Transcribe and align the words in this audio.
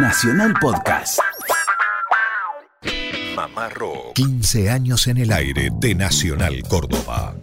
Nacional 0.00 0.54
Podcast. 0.60 1.18
Mamá 3.34 3.68
Rock. 3.68 4.14
15 4.14 4.70
años 4.70 5.08
en 5.08 5.18
el 5.18 5.32
aire 5.32 5.70
de 5.80 5.94
Nacional 5.96 6.62
Córdoba. 6.68 7.34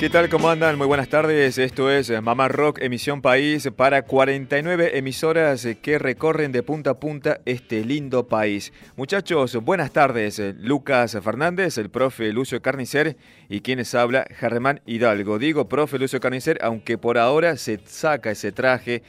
¿Qué 0.00 0.08
tal? 0.08 0.30
¿Cómo 0.30 0.48
andan? 0.48 0.78
Muy 0.78 0.86
buenas 0.86 1.10
tardes. 1.10 1.58
Esto 1.58 1.90
es 1.90 2.10
Mamá 2.22 2.48
Rock, 2.48 2.78
emisión 2.80 3.20
país 3.20 3.68
para 3.76 4.00
49 4.00 4.96
emisoras 4.96 5.68
que 5.82 5.98
recorren 5.98 6.52
de 6.52 6.62
punta 6.62 6.92
a 6.92 6.94
punta 6.98 7.42
este 7.44 7.84
lindo 7.84 8.26
país. 8.26 8.72
Muchachos, 8.96 9.56
buenas 9.62 9.92
tardes. 9.92 10.40
Lucas 10.58 11.18
Fernández, 11.22 11.76
el 11.76 11.90
profe 11.90 12.32
Lucio 12.32 12.62
Carnicer 12.62 13.18
y 13.50 13.60
quienes 13.60 13.94
habla, 13.94 14.24
Germán 14.30 14.80
Hidalgo. 14.86 15.38
Digo 15.38 15.68
profe 15.68 15.98
Lucio 15.98 16.18
Carnicer, 16.18 16.58
aunque 16.62 16.96
por 16.96 17.18
ahora 17.18 17.58
se 17.58 17.78
saca 17.84 18.30
ese 18.30 18.52
traje 18.52 19.02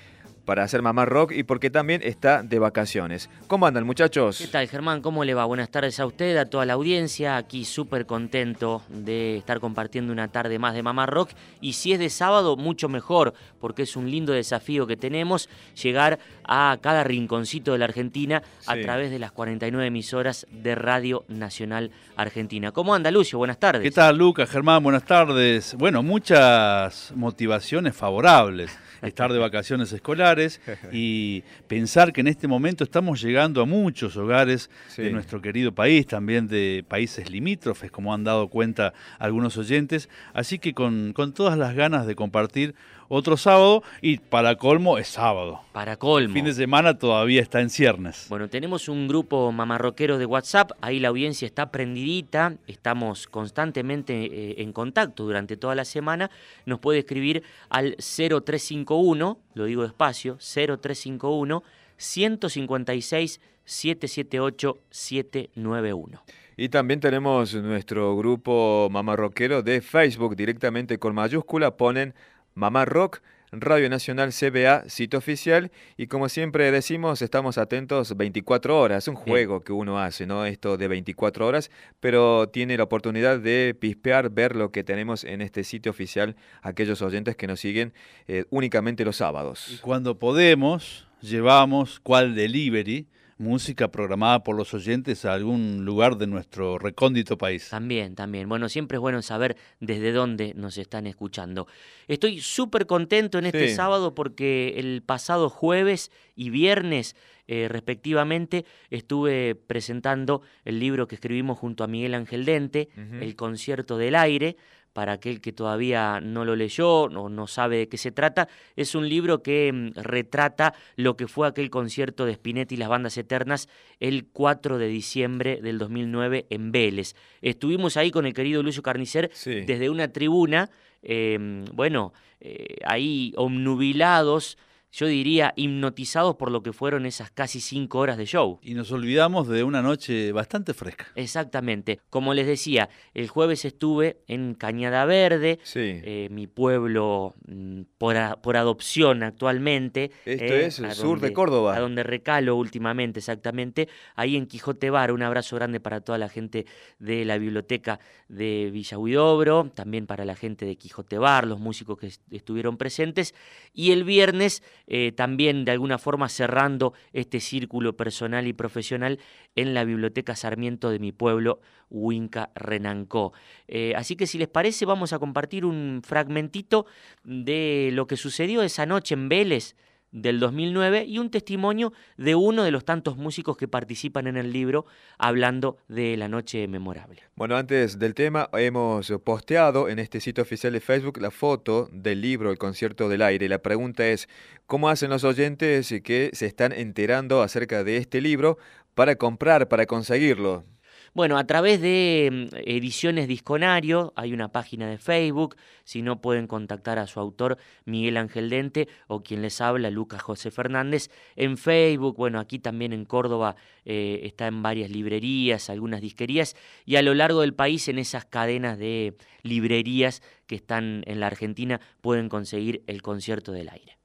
para 0.45 0.63
hacer 0.63 0.81
Mamá 0.81 1.05
Rock 1.05 1.31
y 1.33 1.43
porque 1.43 1.69
también 1.69 2.01
está 2.03 2.43
de 2.43 2.59
vacaciones. 2.59 3.29
¿Cómo 3.47 3.65
andan 3.65 3.85
muchachos? 3.85 4.39
¿Qué 4.39 4.47
tal 4.47 4.67
Germán? 4.67 5.01
¿Cómo 5.01 5.23
le 5.23 5.33
va? 5.33 5.45
Buenas 5.45 5.69
tardes 5.69 5.99
a 5.99 6.05
usted, 6.05 6.37
a 6.37 6.45
toda 6.45 6.65
la 6.65 6.73
audiencia. 6.73 7.37
Aquí 7.37 7.65
súper 7.65 8.05
contento 8.05 8.81
de 8.89 9.37
estar 9.37 9.59
compartiendo 9.59 10.11
una 10.11 10.27
tarde 10.29 10.59
más 10.59 10.73
de 10.73 10.83
Mamá 10.83 11.05
Rock. 11.05 11.31
Y 11.61 11.73
si 11.73 11.93
es 11.93 11.99
de 11.99 12.09
sábado, 12.09 12.57
mucho 12.57 12.89
mejor, 12.89 13.33
porque 13.59 13.83
es 13.83 13.95
un 13.95 14.09
lindo 14.09 14.33
desafío 14.33 14.87
que 14.87 14.97
tenemos 14.97 15.49
llegar 15.81 16.19
a 16.43 16.77
cada 16.81 17.03
rinconcito 17.03 17.73
de 17.73 17.77
la 17.77 17.85
Argentina 17.85 18.41
a 18.65 18.75
través 18.77 19.11
de 19.11 19.19
las 19.19 19.31
49 19.31 19.87
emisoras 19.87 20.47
de 20.51 20.75
Radio 20.75 21.23
Nacional 21.27 21.91
Argentina. 22.15 22.71
¿Cómo 22.71 22.95
anda 22.95 23.11
Lucio? 23.11 23.37
Buenas 23.37 23.59
tardes. 23.59 23.83
¿Qué 23.83 23.91
tal 23.91 24.17
Lucas, 24.17 24.49
Germán? 24.49 24.83
Buenas 24.83 25.03
tardes. 25.03 25.75
Bueno, 25.75 26.03
muchas 26.03 27.13
motivaciones 27.15 27.95
favorables 27.95 28.77
estar 29.01 29.31
de 29.33 29.39
vacaciones 29.39 29.91
escolares 29.91 30.30
y 30.91 31.43
pensar 31.67 32.13
que 32.13 32.21
en 32.21 32.27
este 32.27 32.47
momento 32.47 32.83
estamos 32.83 33.21
llegando 33.21 33.61
a 33.61 33.65
muchos 33.65 34.17
hogares 34.17 34.69
de 34.97 35.11
nuestro 35.11 35.41
querido 35.41 35.73
país, 35.73 36.07
también 36.07 36.47
de 36.47 36.83
países 36.87 37.29
limítrofes, 37.29 37.91
como 37.91 38.13
han 38.13 38.23
dado 38.23 38.47
cuenta 38.47 38.93
algunos 39.19 39.57
oyentes. 39.57 40.09
Así 40.33 40.59
que 40.59 40.73
con, 40.73 41.13
con 41.13 41.33
todas 41.33 41.57
las 41.57 41.75
ganas 41.75 42.05
de 42.07 42.15
compartir 42.15 42.75
otro 43.13 43.35
sábado 43.35 43.83
y 44.01 44.17
para 44.19 44.55
colmo 44.55 44.97
es 44.97 45.09
sábado. 45.09 45.59
Para 45.73 45.97
colmo. 45.97 46.29
El 46.29 46.33
fin 46.33 46.45
de 46.45 46.53
semana 46.53 46.97
todavía 46.97 47.41
está 47.41 47.59
en 47.59 47.69
ciernes. 47.69 48.27
Bueno, 48.29 48.47
tenemos 48.47 48.87
un 48.87 49.09
grupo 49.09 49.51
mamarroquero 49.51 50.17
de 50.17 50.25
WhatsApp, 50.25 50.71
ahí 50.79 51.01
la 51.01 51.09
audiencia 51.09 51.45
está 51.45 51.71
prendidita, 51.71 52.55
estamos 52.67 53.27
constantemente 53.27 54.13
eh, 54.13 54.55
en 54.59 54.71
contacto 54.71 55.25
durante 55.25 55.57
toda 55.57 55.75
la 55.75 55.83
semana. 55.83 56.31
Nos 56.65 56.79
puede 56.79 56.99
escribir 56.99 57.43
al 57.69 57.97
0351, 57.97 59.37
lo 59.55 59.65
digo 59.65 59.83
despacio, 59.83 60.37
0351 60.39 61.63
156 61.97 63.41
778 63.65 64.77
791. 64.89 66.23
Y 66.57 66.69
también 66.69 66.99
tenemos 66.99 67.55
nuestro 67.55 68.15
grupo 68.15 68.87
mamarroquero 68.91 69.63
de 69.63 69.81
Facebook, 69.81 70.35
directamente 70.35 70.97
con 70.99 71.15
mayúscula, 71.15 71.75
ponen 71.75 72.13
Mamá 72.53 72.85
Rock, 72.85 73.21
Radio 73.51 73.89
Nacional 73.89 74.31
CBA, 74.31 74.89
sitio 74.89 75.19
oficial. 75.19 75.71
Y 75.97 76.07
como 76.07 76.29
siempre 76.29 76.71
decimos, 76.71 77.21
estamos 77.21 77.57
atentos 77.57 78.15
24 78.15 78.79
horas. 78.79 79.03
Es 79.03 79.07
un 79.09 79.15
juego 79.15 79.61
que 79.61 79.73
uno 79.73 79.99
hace, 79.99 80.25
¿no? 80.25 80.45
Esto 80.45 80.77
de 80.77 80.87
24 80.87 81.45
horas, 81.45 81.69
pero 81.99 82.47
tiene 82.47 82.77
la 82.77 82.83
oportunidad 82.83 83.39
de 83.39 83.75
pispear, 83.77 84.29
ver 84.29 84.55
lo 84.55 84.71
que 84.71 84.83
tenemos 84.83 85.23
en 85.23 85.41
este 85.41 85.63
sitio 85.63 85.89
oficial, 85.89 86.35
aquellos 86.61 87.01
oyentes 87.01 87.35
que 87.35 87.47
nos 87.47 87.59
siguen 87.59 87.93
eh, 88.27 88.45
únicamente 88.49 89.03
los 89.03 89.17
sábados. 89.17 89.67
Y 89.69 89.77
cuando 89.79 90.17
podemos, 90.17 91.07
llevamos 91.21 91.99
cual 91.99 92.35
delivery 92.35 93.07
música 93.41 93.89
programada 93.89 94.43
por 94.43 94.55
los 94.55 94.73
oyentes 94.73 95.25
a 95.25 95.33
algún 95.33 95.83
lugar 95.83 96.17
de 96.17 96.27
nuestro 96.27 96.77
recóndito 96.77 97.37
país. 97.37 97.69
También, 97.69 98.15
también. 98.15 98.47
Bueno, 98.47 98.69
siempre 98.69 98.97
es 98.97 99.01
bueno 99.01 99.21
saber 99.21 99.57
desde 99.79 100.11
dónde 100.11 100.53
nos 100.55 100.77
están 100.77 101.07
escuchando. 101.07 101.67
Estoy 102.07 102.39
súper 102.39 102.85
contento 102.85 103.39
en 103.39 103.47
este 103.47 103.75
sábado 103.75 104.15
porque 104.15 104.75
el 104.77 105.01
pasado 105.03 105.49
jueves 105.49 106.11
y 106.35 106.51
viernes, 106.51 107.15
eh, 107.47 107.67
respectivamente, 107.67 108.65
estuve 108.89 109.55
presentando 109.55 110.41
el 110.63 110.79
libro 110.79 111.07
que 111.07 111.15
escribimos 111.15 111.57
junto 111.57 111.83
a 111.83 111.87
Miguel 111.87 112.13
Ángel 112.13 112.45
Dente, 112.45 112.89
El 112.95 113.35
concierto 113.35 113.97
del 113.97 114.15
aire 114.15 114.55
para 114.93 115.13
aquel 115.13 115.41
que 115.41 115.51
todavía 115.51 116.19
no 116.21 116.45
lo 116.45 116.55
leyó 116.55 117.03
o 117.03 117.29
no 117.29 117.47
sabe 117.47 117.77
de 117.77 117.87
qué 117.89 117.97
se 117.97 118.11
trata, 118.11 118.47
es 118.75 118.95
un 118.95 119.07
libro 119.07 119.41
que 119.41 119.71
mm, 119.71 119.99
retrata 119.99 120.73
lo 120.95 121.15
que 121.15 121.27
fue 121.27 121.47
aquel 121.47 121.69
concierto 121.69 122.25
de 122.25 122.35
Spinetti 122.35 122.75
y 122.75 122.77
las 122.77 122.89
bandas 122.89 123.17
eternas 123.17 123.69
el 123.99 124.25
4 124.25 124.77
de 124.77 124.87
diciembre 124.87 125.61
del 125.61 125.77
2009 125.77 126.47
en 126.49 126.71
Vélez. 126.71 127.15
Estuvimos 127.41 127.97
ahí 127.97 128.11
con 128.11 128.25
el 128.25 128.33
querido 128.33 128.63
Lucio 128.63 128.83
Carnicer 128.83 129.31
desde 129.45 129.89
una 129.89 130.09
tribuna, 130.09 130.69
em, 131.01 131.65
bueno, 131.73 132.13
eh, 132.39 132.77
ahí 132.85 133.33
omnubilados 133.37 134.57
yo 134.91 135.07
diría, 135.07 135.53
hipnotizados 135.55 136.35
por 136.35 136.51
lo 136.51 136.61
que 136.63 136.73
fueron 136.73 137.05
esas 137.05 137.31
casi 137.31 137.61
cinco 137.61 137.99
horas 137.99 138.17
de 138.17 138.25
show. 138.25 138.59
Y 138.61 138.73
nos 138.73 138.91
olvidamos 138.91 139.47
de 139.47 139.63
una 139.63 139.81
noche 139.81 140.31
bastante 140.33 140.73
fresca. 140.73 141.07
Exactamente. 141.15 141.99
Como 142.09 142.33
les 142.33 142.45
decía, 142.45 142.89
el 143.13 143.29
jueves 143.29 143.63
estuve 143.63 144.21
en 144.27 144.53
Cañada 144.53 145.05
Verde, 145.05 145.59
eh, 145.75 146.27
mi 146.29 146.47
pueblo 146.47 147.35
mm, 147.47 147.81
por, 147.97 148.17
por, 148.41 148.57
adopción 148.57 149.23
actualmente. 149.23 150.11
Esto 150.25 150.53
eh, 150.53 150.65
es 150.65 150.79
el 150.79 150.91
sur 150.91 151.21
de 151.21 151.31
Córdoba. 151.31 151.75
A 151.75 151.79
donde 151.79 152.03
recalo 152.03 152.57
últimamente, 152.57 153.19
exactamente. 153.19 153.87
Ahí 154.15 154.35
en 154.35 154.45
Quijote 154.45 154.89
Bar, 154.89 155.13
un 155.13 155.23
abrazo 155.23 155.55
grande 155.55 155.79
para 155.79 156.01
toda 156.01 156.17
la 156.17 156.27
gente 156.27 156.65
de 156.99 157.23
la 157.23 157.37
biblioteca 157.37 157.99
de 158.27 158.69
Villa 158.71 158.97
Huidobro, 158.97 159.71
también 159.73 160.05
para 160.05 160.25
la 160.25 160.35
gente 160.35 160.65
de 160.65 160.75
Quijote 160.75 161.17
Bar, 161.17 161.47
los 161.47 161.59
músicos 161.59 161.97
que 161.97 162.11
estuvieron 162.35 162.77
presentes. 162.77 163.33
Y 163.73 163.91
el 163.91 164.03
viernes 164.03 164.63
eh, 164.93 165.13
también 165.13 165.63
de 165.63 165.71
alguna 165.71 165.97
forma 165.97 166.27
cerrando 166.27 166.93
este 167.13 167.39
círculo 167.39 167.95
personal 167.95 168.45
y 168.45 168.51
profesional 168.51 169.19
en 169.55 169.73
la 169.73 169.85
Biblioteca 169.85 170.35
Sarmiento 170.35 170.89
de 170.89 170.99
mi 170.99 171.13
pueblo, 171.13 171.61
Huinca 171.89 172.49
Renancó. 172.55 173.31
Eh, 173.69 173.93
así 173.95 174.17
que 174.17 174.27
si 174.27 174.37
les 174.37 174.49
parece 174.49 174.85
vamos 174.85 175.13
a 175.13 175.19
compartir 175.19 175.63
un 175.63 176.01
fragmentito 176.03 176.87
de 177.23 177.91
lo 177.93 178.05
que 178.05 178.17
sucedió 178.17 178.63
esa 178.63 178.85
noche 178.85 179.13
en 179.13 179.29
Vélez 179.29 179.77
del 180.11 180.39
2009 180.39 181.05
y 181.05 181.19
un 181.19 181.29
testimonio 181.29 181.93
de 182.17 182.35
uno 182.35 182.63
de 182.63 182.71
los 182.71 182.85
tantos 182.85 183.17
músicos 183.17 183.57
que 183.57 183.67
participan 183.67 184.27
en 184.27 184.37
el 184.37 184.51
libro 184.51 184.85
hablando 185.17 185.77
de 185.87 186.17
la 186.17 186.27
noche 186.27 186.67
memorable. 186.67 187.23
Bueno, 187.35 187.55
antes 187.55 187.97
del 187.97 188.13
tema, 188.13 188.49
hemos 188.53 189.11
posteado 189.23 189.89
en 189.89 189.99
este 189.99 190.19
sitio 190.19 190.43
oficial 190.43 190.73
de 190.73 190.81
Facebook 190.81 191.19
la 191.19 191.31
foto 191.31 191.89
del 191.91 192.21
libro 192.21 192.51
El 192.51 192.57
concierto 192.57 193.09
del 193.09 193.21
aire. 193.21 193.47
La 193.47 193.61
pregunta 193.61 194.07
es, 194.07 194.27
¿cómo 194.65 194.89
hacen 194.89 195.09
los 195.09 195.23
oyentes 195.23 195.93
que 196.03 196.29
se 196.33 196.45
están 196.45 196.71
enterando 196.71 197.41
acerca 197.41 197.83
de 197.83 197.97
este 197.97 198.21
libro 198.21 198.57
para 198.95 199.15
comprar, 199.15 199.67
para 199.67 199.85
conseguirlo? 199.85 200.65
Bueno, 201.13 201.37
a 201.37 201.43
través 201.45 201.81
de 201.81 202.29
mm, 202.31 202.55
Ediciones 202.65 203.27
Disconario 203.27 204.13
hay 204.15 204.31
una 204.31 204.47
página 204.47 204.89
de 204.89 204.97
Facebook, 204.97 205.57
si 205.83 206.01
no 206.01 206.21
pueden 206.21 206.47
contactar 206.47 206.99
a 206.99 207.07
su 207.07 207.19
autor 207.19 207.57
Miguel 207.83 208.15
Ángel 208.15 208.49
Dente 208.49 208.87
o 209.07 209.21
quien 209.21 209.41
les 209.41 209.59
habla 209.59 209.89
Lucas 209.89 210.21
José 210.21 210.51
Fernández 210.51 211.09
en 211.35 211.57
Facebook, 211.57 212.15
bueno, 212.15 212.39
aquí 212.39 212.59
también 212.59 212.93
en 212.93 213.03
Córdoba 213.03 213.57
eh, 213.83 214.21
está 214.23 214.47
en 214.47 214.63
varias 214.63 214.89
librerías, 214.89 215.69
algunas 215.69 215.99
disquerías 215.99 216.55
y 216.85 216.95
a 216.95 217.01
lo 217.01 217.13
largo 217.13 217.41
del 217.41 217.53
país 217.53 217.89
en 217.89 217.99
esas 217.99 218.23
cadenas 218.23 218.77
de 218.77 219.17
librerías 219.43 220.21
que 220.47 220.55
están 220.55 221.03
en 221.07 221.19
la 221.19 221.27
Argentina 221.27 221.81
pueden 221.99 222.29
conseguir 222.29 222.83
el 222.87 223.01
concierto 223.01 223.51
del 223.51 223.67
aire. 223.67 223.97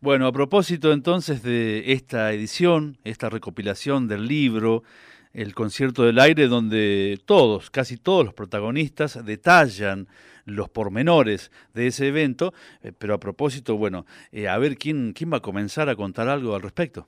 Bueno, 0.00 0.28
a 0.28 0.32
propósito 0.32 0.92
entonces 0.92 1.42
de 1.42 1.92
esta 1.92 2.32
edición, 2.32 2.98
esta 3.02 3.28
recopilación 3.28 4.06
del 4.06 4.28
libro, 4.28 4.84
el 5.32 5.54
concierto 5.54 6.04
del 6.04 6.18
aire 6.18 6.48
donde 6.48 7.18
todos, 7.26 7.70
casi 7.70 7.96
todos 7.96 8.24
los 8.24 8.34
protagonistas 8.34 9.24
detallan 9.24 10.08
los 10.44 10.68
pormenores 10.68 11.50
de 11.74 11.88
ese 11.88 12.08
evento, 12.08 12.52
eh, 12.82 12.92
pero 12.96 13.14
a 13.14 13.18
propósito, 13.18 13.76
bueno, 13.76 14.06
eh, 14.32 14.48
a 14.48 14.58
ver 14.58 14.76
quién, 14.76 15.12
quién 15.12 15.32
va 15.32 15.38
a 15.38 15.42
comenzar 15.42 15.88
a 15.88 15.96
contar 15.96 16.28
algo 16.28 16.54
al 16.54 16.62
respecto. 16.62 17.06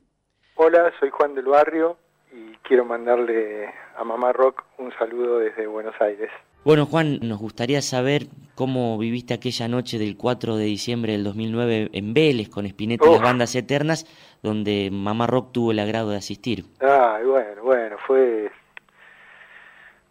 Hola, 0.56 0.92
soy 1.00 1.10
Juan 1.10 1.34
del 1.34 1.46
Barrio 1.46 1.96
y 2.32 2.52
quiero 2.62 2.84
mandarle 2.84 3.72
a 3.96 4.04
Mamá 4.04 4.32
Rock 4.32 4.62
un 4.78 4.92
saludo 4.98 5.38
desde 5.38 5.66
Buenos 5.66 5.94
Aires. 6.00 6.30
Bueno, 6.62 6.84
Juan, 6.84 7.20
nos 7.22 7.38
gustaría 7.38 7.80
saber 7.80 8.24
cómo 8.54 8.98
viviste 8.98 9.32
aquella 9.32 9.66
noche 9.66 9.98
del 9.98 10.18
4 10.18 10.56
de 10.56 10.64
diciembre 10.64 11.12
del 11.12 11.24
2009 11.24 11.88
en 11.94 12.12
Vélez 12.12 12.50
con 12.50 12.66
Spinetta 12.66 13.08
y 13.08 13.12
las 13.12 13.22
bandas 13.22 13.54
eternas, 13.54 14.04
donde 14.42 14.90
Mamá 14.92 15.26
Rock 15.26 15.52
tuvo 15.52 15.70
el 15.70 15.78
agrado 15.78 16.10
de 16.10 16.18
asistir. 16.18 16.66
Ah, 16.82 17.18
bueno, 17.24 17.62
bueno, 17.62 17.96
fue 18.06 18.50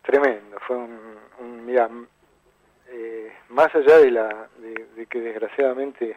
tremendo, 0.02 0.58
fue 0.66 0.78
un, 0.78 1.66
mira, 1.68 1.88
eh, 2.88 3.32
más 3.50 3.74
allá 3.76 4.00
de, 4.00 4.10
la, 4.10 4.50
de, 4.58 5.06
que 5.06 5.22
desgraciadamente 5.22 6.16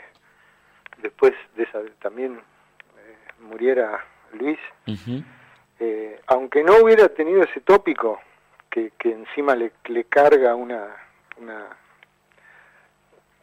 después 1.03 1.35
de 1.57 1.65
esa 1.65 1.81
también 2.01 2.33
eh, 2.37 3.43
muriera 3.51 4.03
Luis, 4.33 4.59
eh, 5.79 6.19
aunque 6.29 6.63
no 6.63 6.79
hubiera 6.83 7.11
tenido 7.11 7.43
ese 7.43 7.61
tópico 7.61 8.19
que, 8.73 8.93
que 8.99 9.13
encima 9.13 9.55
le, 9.55 9.71
le 9.85 10.05
carga 10.05 10.55
una, 10.55 10.97
una, 11.37 11.69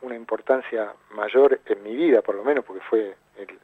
una 0.01 0.15
importancia 0.15 0.91
mayor 1.11 1.61
en 1.67 1.83
mi 1.83 1.95
vida, 1.95 2.23
por 2.23 2.33
lo 2.33 2.43
menos, 2.43 2.65
porque 2.65 2.81
fue 2.89 3.15
el, 3.37 3.59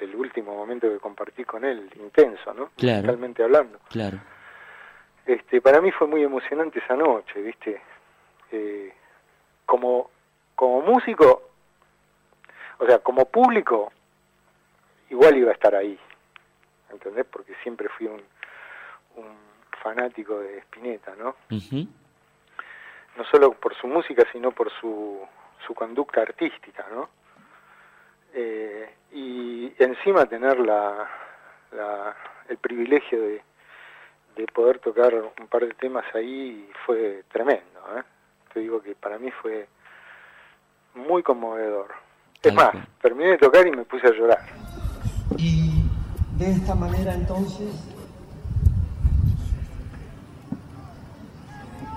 el, 0.00 0.16
último 0.16 0.56
momento 0.56 0.90
que 0.90 0.98
compartí 0.98 1.44
con 1.44 1.64
él, 1.64 1.88
intenso, 2.00 2.52
¿no? 2.52 2.70
Claro. 2.76 3.16
hablando. 3.44 3.78
Claro. 3.90 4.18
Este, 5.24 5.60
para 5.60 5.80
mí 5.80 5.92
fue 5.92 6.08
muy 6.08 6.24
emocionante 6.24 6.80
esa 6.80 6.96
noche, 6.96 7.40
¿viste? 7.40 7.80
Eh, 8.50 8.92
como, 9.64 10.10
como 10.56 10.80
músico, 10.80 11.50
o 12.78 12.86
sea, 12.86 12.98
como 12.98 13.26
público, 13.26 13.92
igual 15.10 15.36
iba 15.38 15.50
a 15.52 15.54
estar 15.54 15.76
ahí, 15.76 15.96
¿entendés? 16.90 17.24
Porque 17.30 17.54
siempre 17.62 17.88
fui 17.88 18.08
un, 18.08 18.20
un 19.14 19.53
fanático 19.84 20.40
de 20.40 20.58
Spinetta, 20.60 21.14
¿no? 21.14 21.36
No 23.16 23.24
solo 23.30 23.52
por 23.52 23.74
su 23.76 23.86
música, 23.86 24.24
sino 24.32 24.50
por 24.50 24.72
su, 24.80 25.20
su 25.66 25.74
conducta 25.74 26.22
artística, 26.22 26.86
¿no? 26.90 27.10
Eh, 28.32 28.94
y 29.12 29.72
encima 29.78 30.24
tener 30.26 30.58
la, 30.58 31.08
la, 31.70 32.16
el 32.48 32.56
privilegio 32.56 33.20
de, 33.20 33.42
de 34.36 34.46
poder 34.46 34.78
tocar 34.78 35.14
un 35.14 35.46
par 35.48 35.66
de 35.66 35.74
temas 35.74 36.04
ahí 36.14 36.68
fue 36.86 37.22
tremendo. 37.30 37.80
¿eh? 37.96 38.02
Te 38.52 38.60
digo 38.60 38.82
que 38.82 38.94
para 38.94 39.18
mí 39.18 39.30
fue 39.30 39.68
muy 40.94 41.22
conmovedor. 41.22 41.94
Es 42.42 42.54
más, 42.54 42.74
terminé 43.00 43.32
de 43.32 43.38
tocar 43.38 43.66
y 43.66 43.70
me 43.70 43.84
puse 43.84 44.06
a 44.08 44.10
llorar. 44.10 44.44
Y 45.36 45.84
de 46.36 46.50
esta 46.50 46.74
manera 46.74 47.14
entonces 47.14 47.93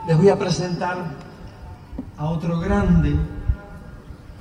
les 0.08 0.18
voy 0.18 0.30
a 0.30 0.40
presentar 0.40 0.98
a 2.18 2.26
otro 2.26 2.60
grande 2.60 3.14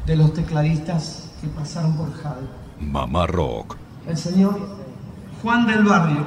de 0.06 0.16
los 0.16 0.32
tecladistas 0.32 1.28
que 1.40 1.48
pasaron 1.48 1.96
por 1.96 2.12
Jal. 2.14 2.48
Mamá 2.78 3.26
Rock. 3.26 3.76
El 4.06 4.16
señor 4.16 4.60
Juan 5.42 5.66
del 5.66 5.82
Barrio. 5.84 6.24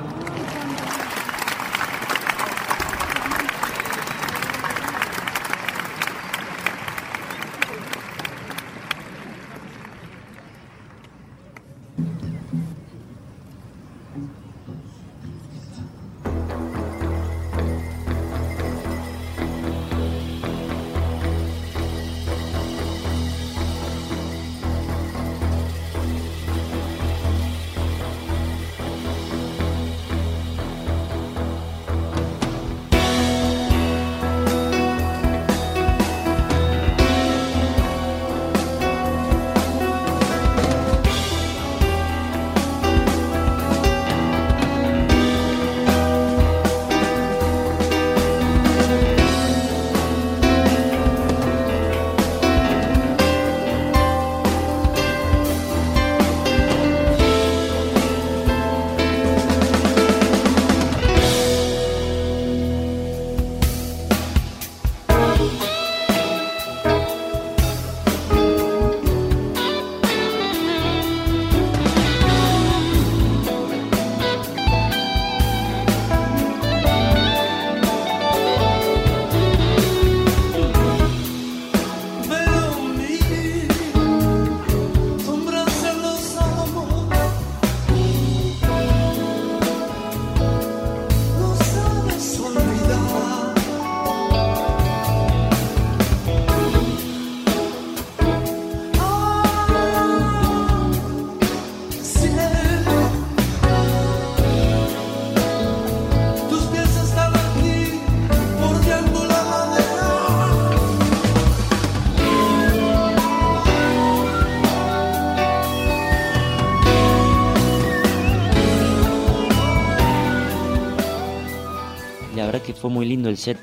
Lindo 123.10 123.30
el 123.30 123.38
set 123.38 123.58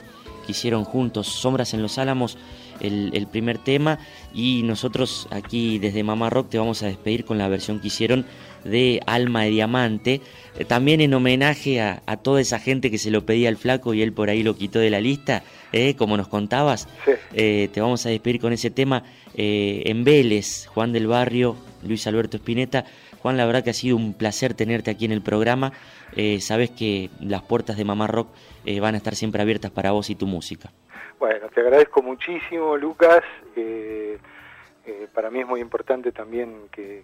que 0.44 0.52
hicieron 0.52 0.84
juntos, 0.84 1.26
Sombras 1.26 1.74
en 1.74 1.82
los 1.82 1.98
Álamos, 1.98 2.36
el, 2.80 3.26
primer 3.30 3.58
tema, 3.58 3.98
y 4.34 4.62
nosotros 4.62 5.28
aquí 5.30 5.78
desde 5.78 6.04
Mamá 6.04 6.30
Rock 6.30 6.50
te 6.50 6.58
vamos 6.58 6.82
a 6.82 6.86
despedir 6.86 7.24
con 7.24 7.38
la 7.38 7.48
versión 7.48 7.80
que 7.80 7.88
hicieron 7.88 8.26
de 8.64 9.00
Alma 9.06 9.44
de 9.44 9.50
Diamante, 9.50 10.20
eh, 10.58 10.64
también 10.64 11.00
en 11.00 11.14
homenaje 11.14 11.80
a, 11.80 12.00
toda 12.22 12.40
esa 12.40 12.58
gente 12.58 12.90
que 12.90 12.98
se 12.98 13.10
lo 13.10 13.24
pedía 13.24 13.48
al 13.48 13.56
flaco 13.56 13.94
y 13.94 14.02
él 14.02 14.12
por 14.12 14.28
ahí 14.28 14.42
lo 14.42 14.56
quitó 14.56 14.78
de 14.78 14.90
la 14.90 15.00
lista, 15.00 15.42
eh, 15.72 15.94
como 15.94 16.16
nos 16.16 16.28
contabas, 16.28 16.88
eh, 17.32 17.68
te 17.72 17.80
vamos 17.80 18.04
a 18.06 18.10
despedir 18.10 18.40
con 18.40 18.52
ese 18.52 18.70
tema 18.70 19.04
en 19.38 20.02
Vélez, 20.02 20.66
Juan 20.66 20.92
del 20.92 21.06
Barrio, 21.06 21.56
Luis 21.86 22.06
Alberto 22.06 22.38
Espineta, 22.38 22.86
Juan, 23.26 23.36
la 23.36 23.44
verdad 23.44 23.64
que 23.64 23.70
ha 23.70 23.74
sido 23.74 23.96
un 23.96 24.14
placer 24.14 24.54
tenerte 24.54 24.88
aquí 24.88 25.04
en 25.04 25.10
el 25.10 25.20
programa. 25.20 25.72
sabes 26.38 26.70
que 26.70 27.10
las 27.18 27.42
puertas 27.42 27.76
de 27.76 27.84
Mamá 27.84 28.06
Rock 28.06 28.28
eh, 28.64 28.78
van 28.78 28.94
a 28.94 28.98
estar 28.98 29.16
siempre 29.16 29.42
abiertas 29.42 29.72
para 29.72 29.90
vos 29.90 30.10
y 30.10 30.14
tu 30.14 30.28
música. 30.28 30.70
Bueno, 31.18 31.48
te 31.52 31.60
agradezco 31.60 32.02
muchísimo, 32.02 32.76
Lucas. 32.76 33.24
Eh, 33.56 34.16
eh, 34.86 35.08
para 35.12 35.28
mí 35.28 35.40
es 35.40 35.46
muy 35.48 35.60
importante 35.60 36.12
también 36.12 36.68
que, 36.70 37.02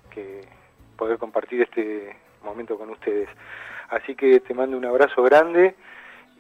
poder 0.97 1.19
compartir 1.19 1.63
este 1.63 2.15
momento 2.45 2.79
con 2.79 2.91
ustedes. 2.91 3.29
Así 3.91 4.15
que 4.15 4.39
te 4.39 4.55
mando 4.55 4.77
un 4.77 4.85
abrazo 4.85 5.25
grande 5.25 5.75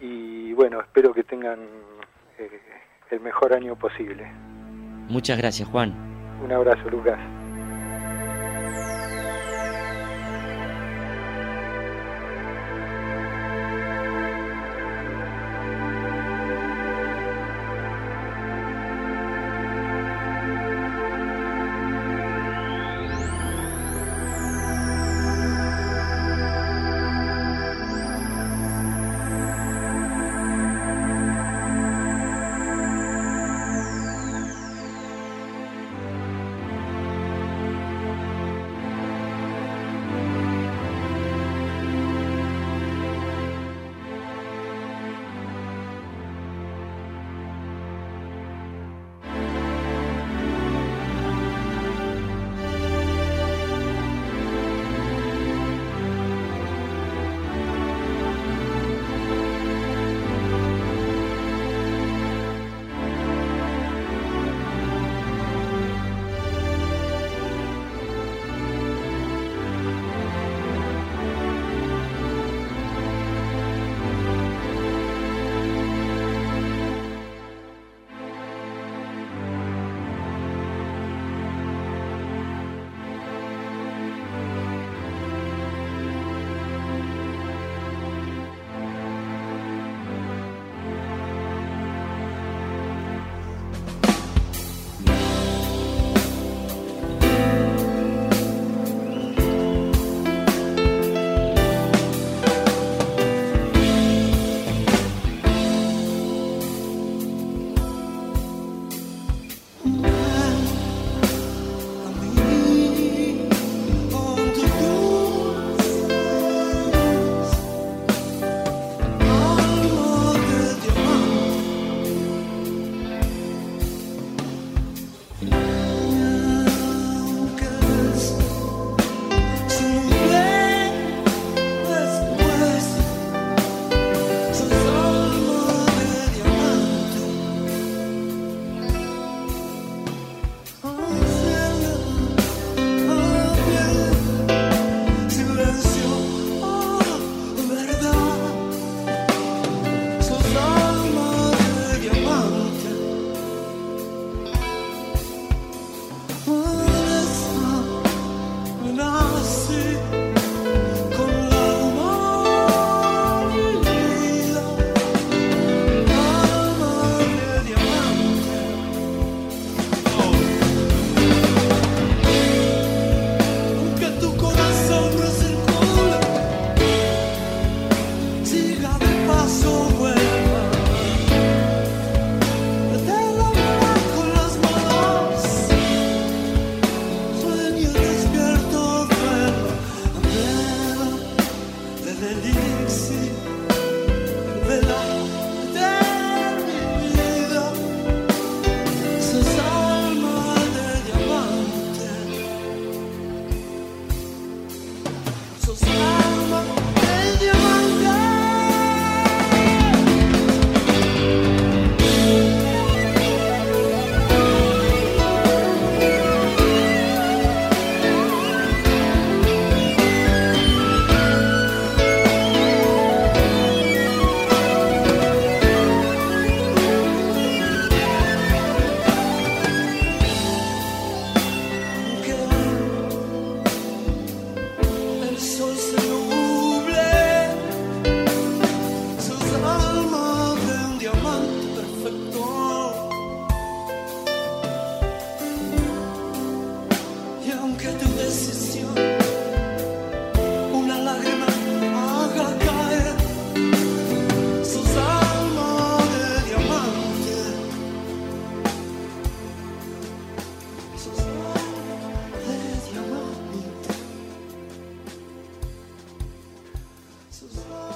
y 0.00 0.52
bueno, 0.52 0.80
espero 0.80 1.12
que 1.12 1.24
tengan 1.24 1.58
el 3.10 3.18
mejor 3.18 3.52
año 3.52 3.74
posible. 3.74 4.30
Muchas 5.08 5.38
gracias, 5.38 5.68
Juan. 5.68 5.92
Un 6.40 6.52
abrazo, 6.52 6.88
Lucas. 6.88 7.18